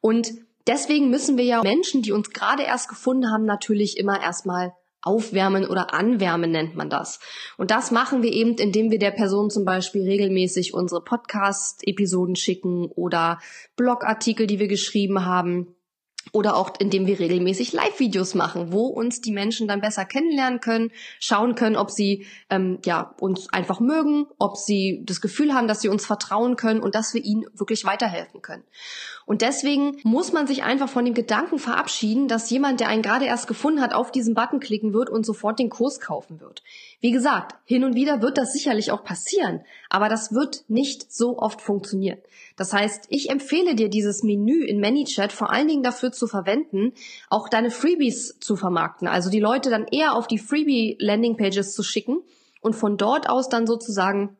Und 0.02 0.34
deswegen 0.68 1.10
müssen 1.10 1.38
wir 1.38 1.46
ja 1.46 1.64
Menschen, 1.64 2.02
die 2.02 2.12
uns 2.12 2.32
gerade 2.32 2.64
erst 2.64 2.90
gefunden 2.90 3.32
haben, 3.32 3.46
natürlich 3.46 3.98
immer 3.98 4.22
erstmal 4.22 4.74
Aufwärmen 5.02 5.66
oder 5.66 5.94
Anwärmen 5.94 6.52
nennt 6.52 6.76
man 6.76 6.90
das. 6.90 7.20
Und 7.56 7.72
das 7.72 7.92
machen 7.92 8.24
wir 8.24 8.34
eben, 8.34 8.56
indem 8.56 8.92
wir 8.92 9.00
der 9.00 9.12
Person 9.12 9.50
zum 9.50 9.64
Beispiel 9.64 10.04
regelmäßig 10.04 10.74
unsere 10.74 11.02
Podcast-Episoden 11.02 12.36
schicken 12.36 12.88
oder 12.88 13.40
Blogartikel, 13.78 14.48
die 14.48 14.60
wir 14.60 14.68
geschrieben 14.68 15.24
haben 15.24 15.77
oder 16.32 16.56
auch 16.56 16.72
indem 16.80 17.08
wir 17.08 17.20
regelmäßig 17.20 17.74
Live-Videos 17.74 18.36
machen, 18.36 18.72
wo 18.72 18.88
uns 18.88 19.22
die 19.22 19.32
Menschen 19.32 19.68
dann 19.68 19.82
besser 19.82 20.06
kennenlernen 20.06 20.60
können, 20.60 20.92
schauen 21.20 21.56
können, 21.56 21.76
ob 21.76 21.92
sie 21.92 22.26
ähm, 22.50 22.80
ja 22.86 23.16
uns 23.20 23.52
einfach 23.54 23.80
mögen, 23.80 24.28
ob 24.38 24.58
sie 24.58 25.02
das 25.06 25.22
Gefühl 25.22 25.54
haben, 25.54 25.68
dass 25.68 25.82
sie 25.82 25.90
uns 25.90 26.06
vertrauen 26.06 26.56
können 26.56 26.82
und 26.82 26.96
dass 26.96 27.14
wir 27.14 27.24
ihnen 27.24 27.46
wirklich 27.54 27.86
weiterhelfen 27.86 28.42
können. 28.42 28.64
Und 29.26 29.42
deswegen 29.42 29.98
muss 30.04 30.32
man 30.32 30.48
sich 30.48 30.64
einfach 30.64 30.88
von 30.88 31.04
dem 31.04 31.14
Gedanken 31.14 31.60
verabschieden, 31.60 32.30
dass 32.30 32.50
jemand, 32.50 32.80
der 32.80 32.88
einen 32.88 33.02
gerade 33.02 33.26
erst 33.26 33.48
gefunden 33.48 33.82
hat, 33.82 33.94
auf 33.94 34.10
diesen 34.10 34.34
Button 34.34 34.62
klicken 34.62 34.94
wird 34.94 35.10
und 35.10 35.26
sofort 35.26 35.60
den 35.60 35.70
Kurs 35.70 36.00
kaufen 36.00 36.40
wird. 36.40 36.64
Wie 37.00 37.12
gesagt, 37.12 37.56
hin 37.64 37.84
und 37.84 37.94
wieder 37.94 38.24
wird 38.24 38.40
das 38.40 38.54
sicherlich 38.54 38.92
auch 38.92 39.04
passieren, 39.04 39.62
aber 39.90 40.10
das 40.10 40.34
wird 40.34 40.64
nicht 40.68 41.14
so 41.14 41.38
oft 41.38 41.62
funktionieren. 41.62 42.18
Das 42.56 42.74
heißt, 42.74 43.06
ich 43.10 43.30
empfehle 43.30 43.76
dir 43.76 43.88
dieses 43.88 44.24
Menü 44.24 44.64
in 44.64 44.80
ManyChat 44.80 45.32
vor 45.32 45.52
allen 45.52 45.68
Dingen 45.68 45.84
dafür 45.84 46.12
zu 46.12 46.26
verwenden, 46.26 46.94
auch 47.30 47.50
deine 47.50 47.70
Freebies 47.70 48.40
zu 48.40 48.56
vermarkten. 48.56 49.08
Also 49.08 49.30
die 49.30 49.40
Leute 49.40 49.70
dann 49.70 49.86
eher 49.86 50.16
auf 50.16 50.26
die 50.26 50.40
Freebie-Landing-Pages 50.40 51.76
zu 51.76 51.84
schicken 51.84 52.24
und 52.62 52.76
von 52.76 52.98
dort 52.98 53.30
aus 53.30 53.48
dann 53.48 53.68
sozusagen 53.68 54.36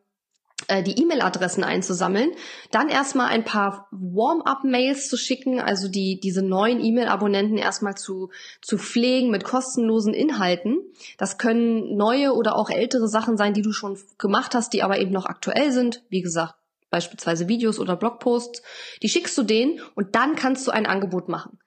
die 0.84 1.00
E-Mail-Adressen 1.00 1.64
einzusammeln, 1.64 2.32
dann 2.70 2.88
erstmal 2.88 3.28
ein 3.28 3.44
paar 3.44 3.88
Warm-up-Mails 3.90 5.08
zu 5.08 5.16
schicken, 5.16 5.60
also 5.60 5.88
die 5.88 6.20
diese 6.20 6.42
neuen 6.42 6.84
E-Mail-Abonnenten 6.84 7.56
erstmal 7.56 7.96
zu 7.96 8.30
zu 8.60 8.76
pflegen 8.76 9.30
mit 9.30 9.44
kostenlosen 9.44 10.12
Inhalten. 10.12 10.80
Das 11.16 11.38
können 11.38 11.96
neue 11.96 12.34
oder 12.34 12.56
auch 12.56 12.70
ältere 12.70 13.08
Sachen 13.08 13.36
sein, 13.36 13.54
die 13.54 13.62
du 13.62 13.72
schon 13.72 13.98
gemacht 14.18 14.54
hast, 14.54 14.72
die 14.72 14.82
aber 14.82 14.98
eben 14.98 15.12
noch 15.12 15.26
aktuell 15.26 15.72
sind. 15.72 16.02
Wie 16.10 16.22
gesagt, 16.22 16.54
beispielsweise 16.90 17.48
Videos 17.48 17.78
oder 17.78 17.96
Blogposts, 17.96 18.62
die 19.02 19.08
schickst 19.08 19.38
du 19.38 19.44
denen 19.44 19.80
und 19.94 20.16
dann 20.16 20.34
kannst 20.34 20.66
du 20.66 20.70
ein 20.70 20.86
Angebot 20.86 21.28
machen. 21.28 21.58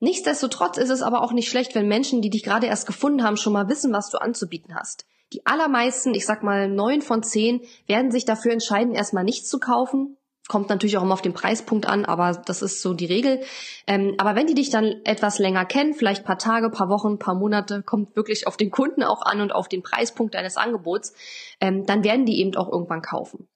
Nichtsdestotrotz 0.00 0.78
ist 0.78 0.90
es 0.90 1.02
aber 1.02 1.22
auch 1.22 1.32
nicht 1.32 1.50
schlecht, 1.50 1.74
wenn 1.74 1.86
Menschen, 1.86 2.22
die 2.22 2.30
dich 2.30 2.42
gerade 2.42 2.66
erst 2.66 2.86
gefunden 2.86 3.22
haben, 3.22 3.36
schon 3.36 3.52
mal 3.52 3.68
wissen, 3.68 3.92
was 3.92 4.10
du 4.10 4.18
anzubieten 4.18 4.74
hast. 4.74 5.06
Die 5.32 5.46
allermeisten, 5.46 6.14
ich 6.14 6.26
sag 6.26 6.42
mal 6.42 6.68
neun 6.68 7.02
von 7.02 7.22
zehn, 7.22 7.60
werden 7.86 8.10
sich 8.10 8.24
dafür 8.24 8.52
entscheiden, 8.52 8.94
erstmal 8.94 9.24
nichts 9.24 9.48
zu 9.48 9.60
kaufen. 9.60 10.16
Kommt 10.48 10.68
natürlich 10.68 10.98
auch 10.98 11.04
immer 11.04 11.14
auf 11.14 11.22
den 11.22 11.32
Preispunkt 11.32 11.86
an, 11.86 12.04
aber 12.04 12.42
das 12.44 12.62
ist 12.62 12.82
so 12.82 12.92
die 12.92 13.06
Regel. 13.06 13.40
Ähm, 13.86 14.16
aber 14.18 14.34
wenn 14.34 14.48
die 14.48 14.54
dich 14.54 14.70
dann 14.70 14.96
etwas 15.04 15.38
länger 15.38 15.64
kennen, 15.64 15.94
vielleicht 15.94 16.24
paar 16.24 16.38
Tage, 16.38 16.70
paar 16.70 16.88
Wochen, 16.88 17.20
paar 17.20 17.36
Monate, 17.36 17.84
kommt 17.84 18.16
wirklich 18.16 18.48
auf 18.48 18.56
den 18.56 18.72
Kunden 18.72 19.04
auch 19.04 19.22
an 19.22 19.40
und 19.40 19.52
auf 19.52 19.68
den 19.68 19.84
Preispunkt 19.84 20.34
deines 20.34 20.56
Angebots, 20.56 21.14
ähm, 21.60 21.86
dann 21.86 22.02
werden 22.02 22.26
die 22.26 22.40
eben 22.40 22.56
auch 22.56 22.68
irgendwann 22.68 23.02
kaufen. 23.02 23.46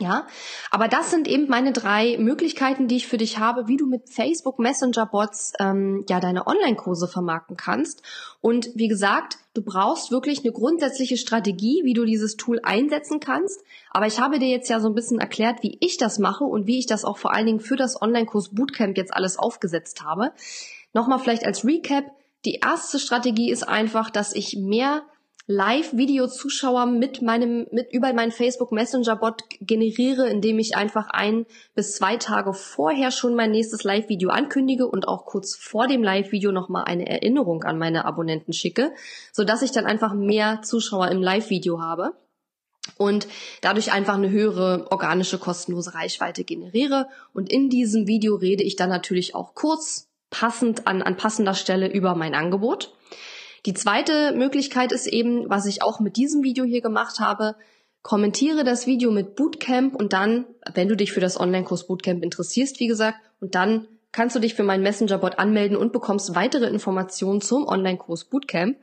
Ja, 0.00 0.26
aber 0.72 0.88
das 0.88 1.12
sind 1.12 1.28
eben 1.28 1.46
meine 1.48 1.70
drei 1.70 2.16
Möglichkeiten, 2.18 2.88
die 2.88 2.96
ich 2.96 3.06
für 3.06 3.16
dich 3.16 3.38
habe, 3.38 3.68
wie 3.68 3.76
du 3.76 3.86
mit 3.86 4.10
Facebook 4.10 4.58
Messenger 4.58 5.06
Bots 5.06 5.52
ähm, 5.60 6.04
ja 6.08 6.18
deine 6.18 6.48
Online-Kurse 6.48 7.06
vermarkten 7.06 7.56
kannst. 7.56 8.02
Und 8.40 8.70
wie 8.74 8.88
gesagt, 8.88 9.38
du 9.54 9.62
brauchst 9.62 10.10
wirklich 10.10 10.40
eine 10.40 10.52
grundsätzliche 10.52 11.16
Strategie, 11.16 11.82
wie 11.84 11.94
du 11.94 12.04
dieses 12.04 12.36
Tool 12.36 12.58
einsetzen 12.64 13.20
kannst. 13.20 13.62
Aber 13.90 14.08
ich 14.08 14.18
habe 14.18 14.40
dir 14.40 14.48
jetzt 14.48 14.68
ja 14.68 14.80
so 14.80 14.88
ein 14.88 14.96
bisschen 14.96 15.20
erklärt, 15.20 15.62
wie 15.62 15.78
ich 15.80 15.96
das 15.96 16.18
mache 16.18 16.42
und 16.42 16.66
wie 16.66 16.80
ich 16.80 16.86
das 16.86 17.04
auch 17.04 17.16
vor 17.16 17.32
allen 17.32 17.46
Dingen 17.46 17.60
für 17.60 17.76
das 17.76 18.02
Online-Kurs 18.02 18.48
Bootcamp 18.48 18.96
jetzt 18.96 19.14
alles 19.14 19.38
aufgesetzt 19.38 20.02
habe. 20.02 20.32
Nochmal 20.92 21.20
vielleicht 21.20 21.46
als 21.46 21.64
Recap. 21.64 22.06
Die 22.44 22.58
erste 22.64 22.98
Strategie 22.98 23.52
ist 23.52 23.62
einfach, 23.62 24.10
dass 24.10 24.34
ich 24.34 24.56
mehr 24.56 25.04
Live-Video-Zuschauer 25.46 26.86
mit 26.86 27.20
meinem, 27.20 27.66
mit 27.70 27.92
über 27.92 28.10
meinen 28.14 28.32
Facebook 28.32 28.72
Messenger-Bot 28.72 29.42
generiere, 29.60 30.26
indem 30.28 30.58
ich 30.58 30.74
einfach 30.74 31.08
ein 31.10 31.44
bis 31.74 31.96
zwei 31.96 32.16
Tage 32.16 32.54
vorher 32.54 33.10
schon 33.10 33.34
mein 33.34 33.50
nächstes 33.50 33.84
Live-Video 33.84 34.30
ankündige 34.30 34.86
und 34.86 35.06
auch 35.06 35.26
kurz 35.26 35.54
vor 35.54 35.86
dem 35.86 36.02
Live-Video 36.02 36.50
nochmal 36.50 36.84
eine 36.84 37.06
Erinnerung 37.06 37.62
an 37.64 37.78
meine 37.78 38.06
Abonnenten 38.06 38.54
schicke, 38.54 38.94
so 39.32 39.44
dass 39.44 39.60
ich 39.60 39.70
dann 39.70 39.84
einfach 39.84 40.14
mehr 40.14 40.62
Zuschauer 40.62 41.08
im 41.10 41.20
Live-Video 41.20 41.78
habe 41.78 42.14
und 42.96 43.26
dadurch 43.60 43.92
einfach 43.92 44.14
eine 44.14 44.30
höhere 44.30 44.86
organische 44.90 45.38
kostenlose 45.38 45.94
Reichweite 45.94 46.44
generiere. 46.44 47.08
Und 47.34 47.50
in 47.50 47.68
diesem 47.68 48.06
Video 48.06 48.36
rede 48.36 48.62
ich 48.62 48.76
dann 48.76 48.88
natürlich 48.88 49.34
auch 49.34 49.54
kurz 49.54 50.08
passend 50.30 50.86
an, 50.86 51.02
an 51.02 51.16
passender 51.16 51.54
Stelle 51.54 51.92
über 51.92 52.14
mein 52.14 52.34
Angebot. 52.34 52.94
Die 53.66 53.74
zweite 53.74 54.32
Möglichkeit 54.32 54.92
ist 54.92 55.06
eben, 55.06 55.48
was 55.48 55.66
ich 55.66 55.82
auch 55.82 55.98
mit 55.98 56.16
diesem 56.16 56.42
Video 56.42 56.64
hier 56.64 56.82
gemacht 56.82 57.18
habe, 57.18 57.56
kommentiere 58.02 58.62
das 58.64 58.86
Video 58.86 59.10
mit 59.10 59.36
Bootcamp 59.36 59.94
und 59.94 60.12
dann, 60.12 60.44
wenn 60.74 60.88
du 60.88 60.96
dich 60.96 61.12
für 61.12 61.20
das 61.20 61.40
Online-Kurs 61.40 61.86
Bootcamp 61.86 62.22
interessierst, 62.22 62.78
wie 62.78 62.86
gesagt, 62.86 63.16
und 63.40 63.54
dann 63.54 63.88
kannst 64.12 64.36
du 64.36 64.40
dich 64.40 64.54
für 64.54 64.62
meinen 64.62 64.82
Messenger-Bot 64.82 65.38
anmelden 65.38 65.76
und 65.78 65.92
bekommst 65.92 66.34
weitere 66.34 66.66
Informationen 66.66 67.40
zum 67.40 67.66
Online-Kurs 67.66 68.26
Bootcamp. 68.26 68.76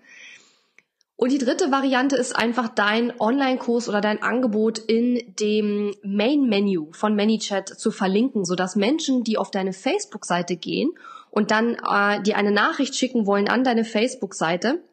Und 1.15 1.31
die 1.31 1.37
dritte 1.37 1.71
Variante 1.71 2.15
ist 2.15 2.35
einfach 2.35 2.67
dein 2.67 3.13
Online-Kurs 3.19 3.87
oder 3.87 4.01
dein 4.01 4.23
Angebot 4.23 4.79
in 4.79 5.35
dem 5.39 5.93
Main-Menu 6.01 6.87
von 6.93 7.15
ManyChat 7.15 7.69
zu 7.69 7.91
verlinken, 7.91 8.43
sodass 8.43 8.75
Menschen, 8.75 9.23
die 9.23 9.37
auf 9.37 9.51
deine 9.51 9.73
Facebook-Seite 9.73 10.55
gehen 10.55 10.89
und 11.31 11.49
dann 11.49 11.75
äh, 11.75 12.21
dir 12.21 12.37
eine 12.37 12.51
Nachricht 12.51 12.95
schicken 12.95 13.25
wollen 13.25 13.47
an 13.47 13.63
deine 13.63 13.85
Facebook-Seite, 13.85 14.83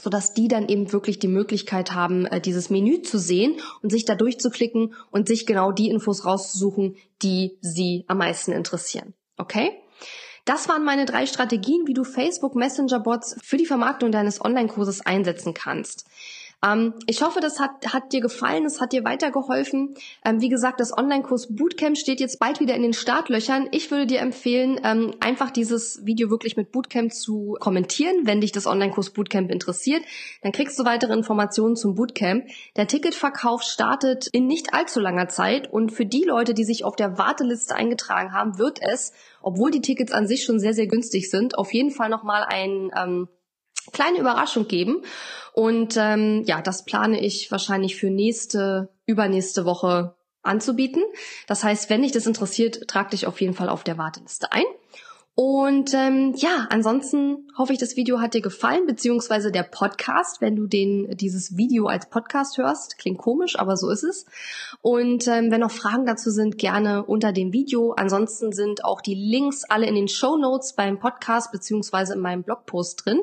sodass 0.00 0.34
die 0.34 0.48
dann 0.48 0.68
eben 0.68 0.92
wirklich 0.92 1.18
die 1.18 1.28
Möglichkeit 1.28 1.92
haben, 1.92 2.26
äh, 2.26 2.40
dieses 2.40 2.70
Menü 2.70 3.02
zu 3.02 3.18
sehen 3.18 3.60
und 3.82 3.90
sich 3.90 4.04
da 4.04 4.14
durchzuklicken 4.14 4.94
und 5.10 5.28
sich 5.28 5.46
genau 5.46 5.70
die 5.72 5.90
Infos 5.90 6.24
rauszusuchen, 6.24 6.96
die 7.22 7.58
sie 7.60 8.04
am 8.08 8.18
meisten 8.18 8.52
interessieren. 8.52 9.14
Okay? 9.36 9.70
Das 10.46 10.68
waren 10.68 10.84
meine 10.84 11.06
drei 11.06 11.26
Strategien, 11.26 11.86
wie 11.86 11.94
du 11.94 12.04
Facebook 12.04 12.54
Messenger 12.54 13.00
Bots 13.00 13.36
für 13.42 13.56
die 13.56 13.66
Vermarktung 13.66 14.12
deines 14.12 14.40
Online-Kurses 14.42 15.04
einsetzen 15.04 15.54
kannst. 15.54 16.06
Ähm, 16.66 16.94
ich 17.06 17.22
hoffe, 17.22 17.40
das 17.40 17.60
hat, 17.60 17.92
hat 17.92 18.12
dir 18.12 18.20
gefallen, 18.20 18.64
es 18.64 18.80
hat 18.80 18.92
dir 18.92 19.04
weitergeholfen. 19.04 19.94
Ähm, 20.24 20.40
wie 20.40 20.48
gesagt, 20.48 20.80
das 20.80 20.96
Online-Kurs 20.96 21.54
Bootcamp 21.54 21.96
steht 21.96 22.20
jetzt 22.20 22.38
bald 22.38 22.60
wieder 22.60 22.74
in 22.74 22.82
den 22.82 22.92
Startlöchern. 22.92 23.68
Ich 23.72 23.90
würde 23.90 24.06
dir 24.06 24.20
empfehlen, 24.20 24.80
ähm, 24.82 25.14
einfach 25.20 25.50
dieses 25.50 26.04
Video 26.04 26.30
wirklich 26.30 26.56
mit 26.56 26.72
Bootcamp 26.72 27.12
zu 27.12 27.56
kommentieren, 27.60 28.22
wenn 28.24 28.40
dich 28.40 28.52
das 28.52 28.66
Online-Kurs 28.66 29.10
Bootcamp 29.10 29.50
interessiert. 29.50 30.02
Dann 30.42 30.52
kriegst 30.52 30.78
du 30.78 30.84
weitere 30.84 31.12
Informationen 31.12 31.76
zum 31.76 31.94
Bootcamp. 31.94 32.46
Der 32.76 32.86
Ticketverkauf 32.86 33.62
startet 33.62 34.26
in 34.26 34.46
nicht 34.46 34.74
allzu 34.74 35.00
langer 35.00 35.28
Zeit 35.28 35.72
und 35.72 35.92
für 35.92 36.06
die 36.06 36.24
Leute, 36.24 36.54
die 36.54 36.64
sich 36.64 36.84
auf 36.84 36.96
der 36.96 37.18
Warteliste 37.18 37.74
eingetragen 37.74 38.32
haben, 38.32 38.58
wird 38.58 38.80
es, 38.82 39.12
obwohl 39.42 39.70
die 39.70 39.80
Tickets 39.80 40.12
an 40.12 40.26
sich 40.26 40.44
schon 40.44 40.58
sehr, 40.58 40.74
sehr 40.74 40.86
günstig 40.86 41.30
sind, 41.30 41.58
auf 41.58 41.72
jeden 41.72 41.90
Fall 41.90 42.08
nochmal 42.08 42.44
ein 42.48 42.90
ähm, 42.96 43.28
kleine 43.92 44.18
Überraschung 44.18 44.68
geben. 44.68 45.02
Und 45.52 45.96
ähm, 45.96 46.42
ja, 46.44 46.60
das 46.60 46.84
plane 46.84 47.20
ich 47.20 47.50
wahrscheinlich 47.50 47.96
für 47.96 48.10
nächste, 48.10 48.90
übernächste 49.06 49.64
Woche 49.64 50.14
anzubieten. 50.42 51.02
Das 51.46 51.64
heißt, 51.64 51.90
wenn 51.90 52.02
dich 52.02 52.12
das 52.12 52.26
interessiert, 52.26 52.88
trag 52.88 53.10
dich 53.10 53.26
auf 53.26 53.40
jeden 53.40 53.54
Fall 53.54 53.68
auf 53.68 53.84
der 53.84 53.98
Warteliste 53.98 54.52
ein. 54.52 54.64
Und 55.38 55.92
ähm, 55.92 56.32
ja, 56.34 56.66
ansonsten 56.70 57.46
hoffe 57.58 57.74
ich, 57.74 57.78
das 57.78 57.94
Video 57.94 58.20
hat 58.20 58.32
dir 58.32 58.40
gefallen, 58.40 58.86
beziehungsweise 58.86 59.52
der 59.52 59.64
Podcast, 59.64 60.40
wenn 60.40 60.56
du 60.56 60.66
den 60.66 61.14
dieses 61.14 61.58
Video 61.58 61.88
als 61.88 62.08
Podcast 62.08 62.56
hörst. 62.56 62.96
Klingt 62.96 63.18
komisch, 63.18 63.58
aber 63.58 63.76
so 63.76 63.90
ist 63.90 64.02
es. 64.02 64.24
Und 64.80 65.28
ähm, 65.28 65.50
wenn 65.50 65.60
noch 65.60 65.72
Fragen 65.72 66.06
dazu 66.06 66.30
sind, 66.30 66.56
gerne 66.56 67.04
unter 67.04 67.32
dem 67.32 67.52
Video. 67.52 67.92
Ansonsten 67.92 68.52
sind 68.52 68.82
auch 68.86 69.02
die 69.02 69.14
Links 69.14 69.64
alle 69.64 69.84
in 69.84 69.94
den 69.94 70.08
Show 70.08 70.38
Notes 70.38 70.72
beim 70.72 70.98
Podcast 70.98 71.52
beziehungsweise 71.52 72.14
in 72.14 72.20
meinem 72.20 72.42
Blogpost 72.42 73.04
drin. 73.04 73.20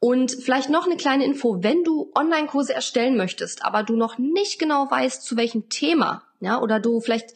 Und 0.00 0.32
vielleicht 0.32 0.70
noch 0.70 0.86
eine 0.86 0.96
kleine 0.96 1.24
Info, 1.24 1.62
wenn 1.62 1.84
du 1.84 2.10
Online-Kurse 2.16 2.74
erstellen 2.74 3.16
möchtest, 3.16 3.64
aber 3.64 3.84
du 3.84 3.94
noch 3.94 4.18
nicht 4.18 4.58
genau 4.58 4.90
weißt, 4.90 5.22
zu 5.22 5.36
welchem 5.36 5.68
Thema, 5.68 6.24
ja, 6.40 6.60
oder 6.60 6.80
du 6.80 7.00
vielleicht 7.00 7.34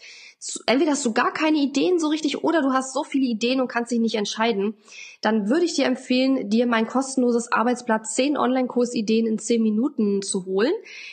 entweder 0.66 0.92
hast 0.92 1.04
du 1.04 1.12
gar 1.12 1.32
keine 1.32 1.58
Ideen 1.58 2.00
so 2.00 2.08
richtig 2.08 2.42
oder 2.42 2.62
du 2.62 2.72
hast 2.72 2.92
so 2.92 3.04
viele 3.04 3.26
Ideen 3.26 3.60
und 3.60 3.68
kannst 3.68 3.92
dich 3.92 4.00
nicht 4.00 4.16
entscheiden, 4.16 4.74
dann 5.20 5.48
würde 5.48 5.64
ich 5.64 5.74
dir 5.74 5.86
empfehlen, 5.86 6.50
dir 6.50 6.66
mein 6.66 6.88
kostenloses 6.88 7.52
Arbeitsblatt 7.52 8.06
10 8.06 8.36
Online-Kurs-Ideen 8.36 9.26
in 9.26 9.38
10 9.38 9.62
Minuten 9.62 10.20
zu 10.20 10.44
holen. 10.44 10.72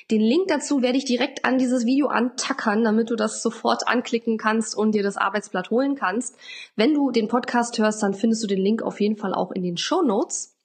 Den 0.09 0.21
Link 0.21 0.47
dazu 0.47 0.81
werde 0.81 0.97
ich 0.97 1.05
direkt 1.05 1.45
an 1.45 1.59
dieses 1.59 1.85
Video 1.85 2.07
antackern, 2.07 2.83
damit 2.83 3.11
du 3.11 3.15
das 3.15 3.43
sofort 3.43 3.87
anklicken 3.87 4.37
kannst 4.37 4.75
und 4.75 4.93
dir 4.93 5.03
das 5.03 5.17
Arbeitsblatt 5.17 5.69
holen 5.69 5.95
kannst. 5.95 6.35
Wenn 6.75 6.95
du 6.95 7.11
den 7.11 7.27
Podcast 7.27 7.77
hörst, 7.77 8.01
dann 8.01 8.15
findest 8.15 8.43
du 8.43 8.47
den 8.47 8.61
Link 8.61 8.81
auf 8.81 8.99
jeden 8.99 9.17
Fall 9.17 9.35
auch 9.35 9.51
in 9.51 9.61
den 9.61 9.77
Show 9.77 10.01
Notes. 10.01 10.55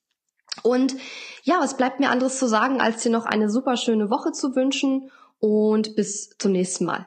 Und 0.63 0.97
ja, 1.43 1.57
was 1.59 1.77
bleibt 1.77 2.01
mir 2.01 2.11
anderes 2.11 2.39
zu 2.39 2.47
sagen, 2.47 2.81
als 2.81 3.03
dir 3.03 3.11
noch 3.11 3.27
eine 3.27 3.51
super 3.51 3.77
schöne 3.77 4.09
Woche 4.09 4.33
zu 4.33 4.57
wünschen 4.57 5.11
und 5.39 5.97
bis 5.97 6.31
zum 6.39 6.53
nächsten 6.53 6.87
Mal. 6.87 7.07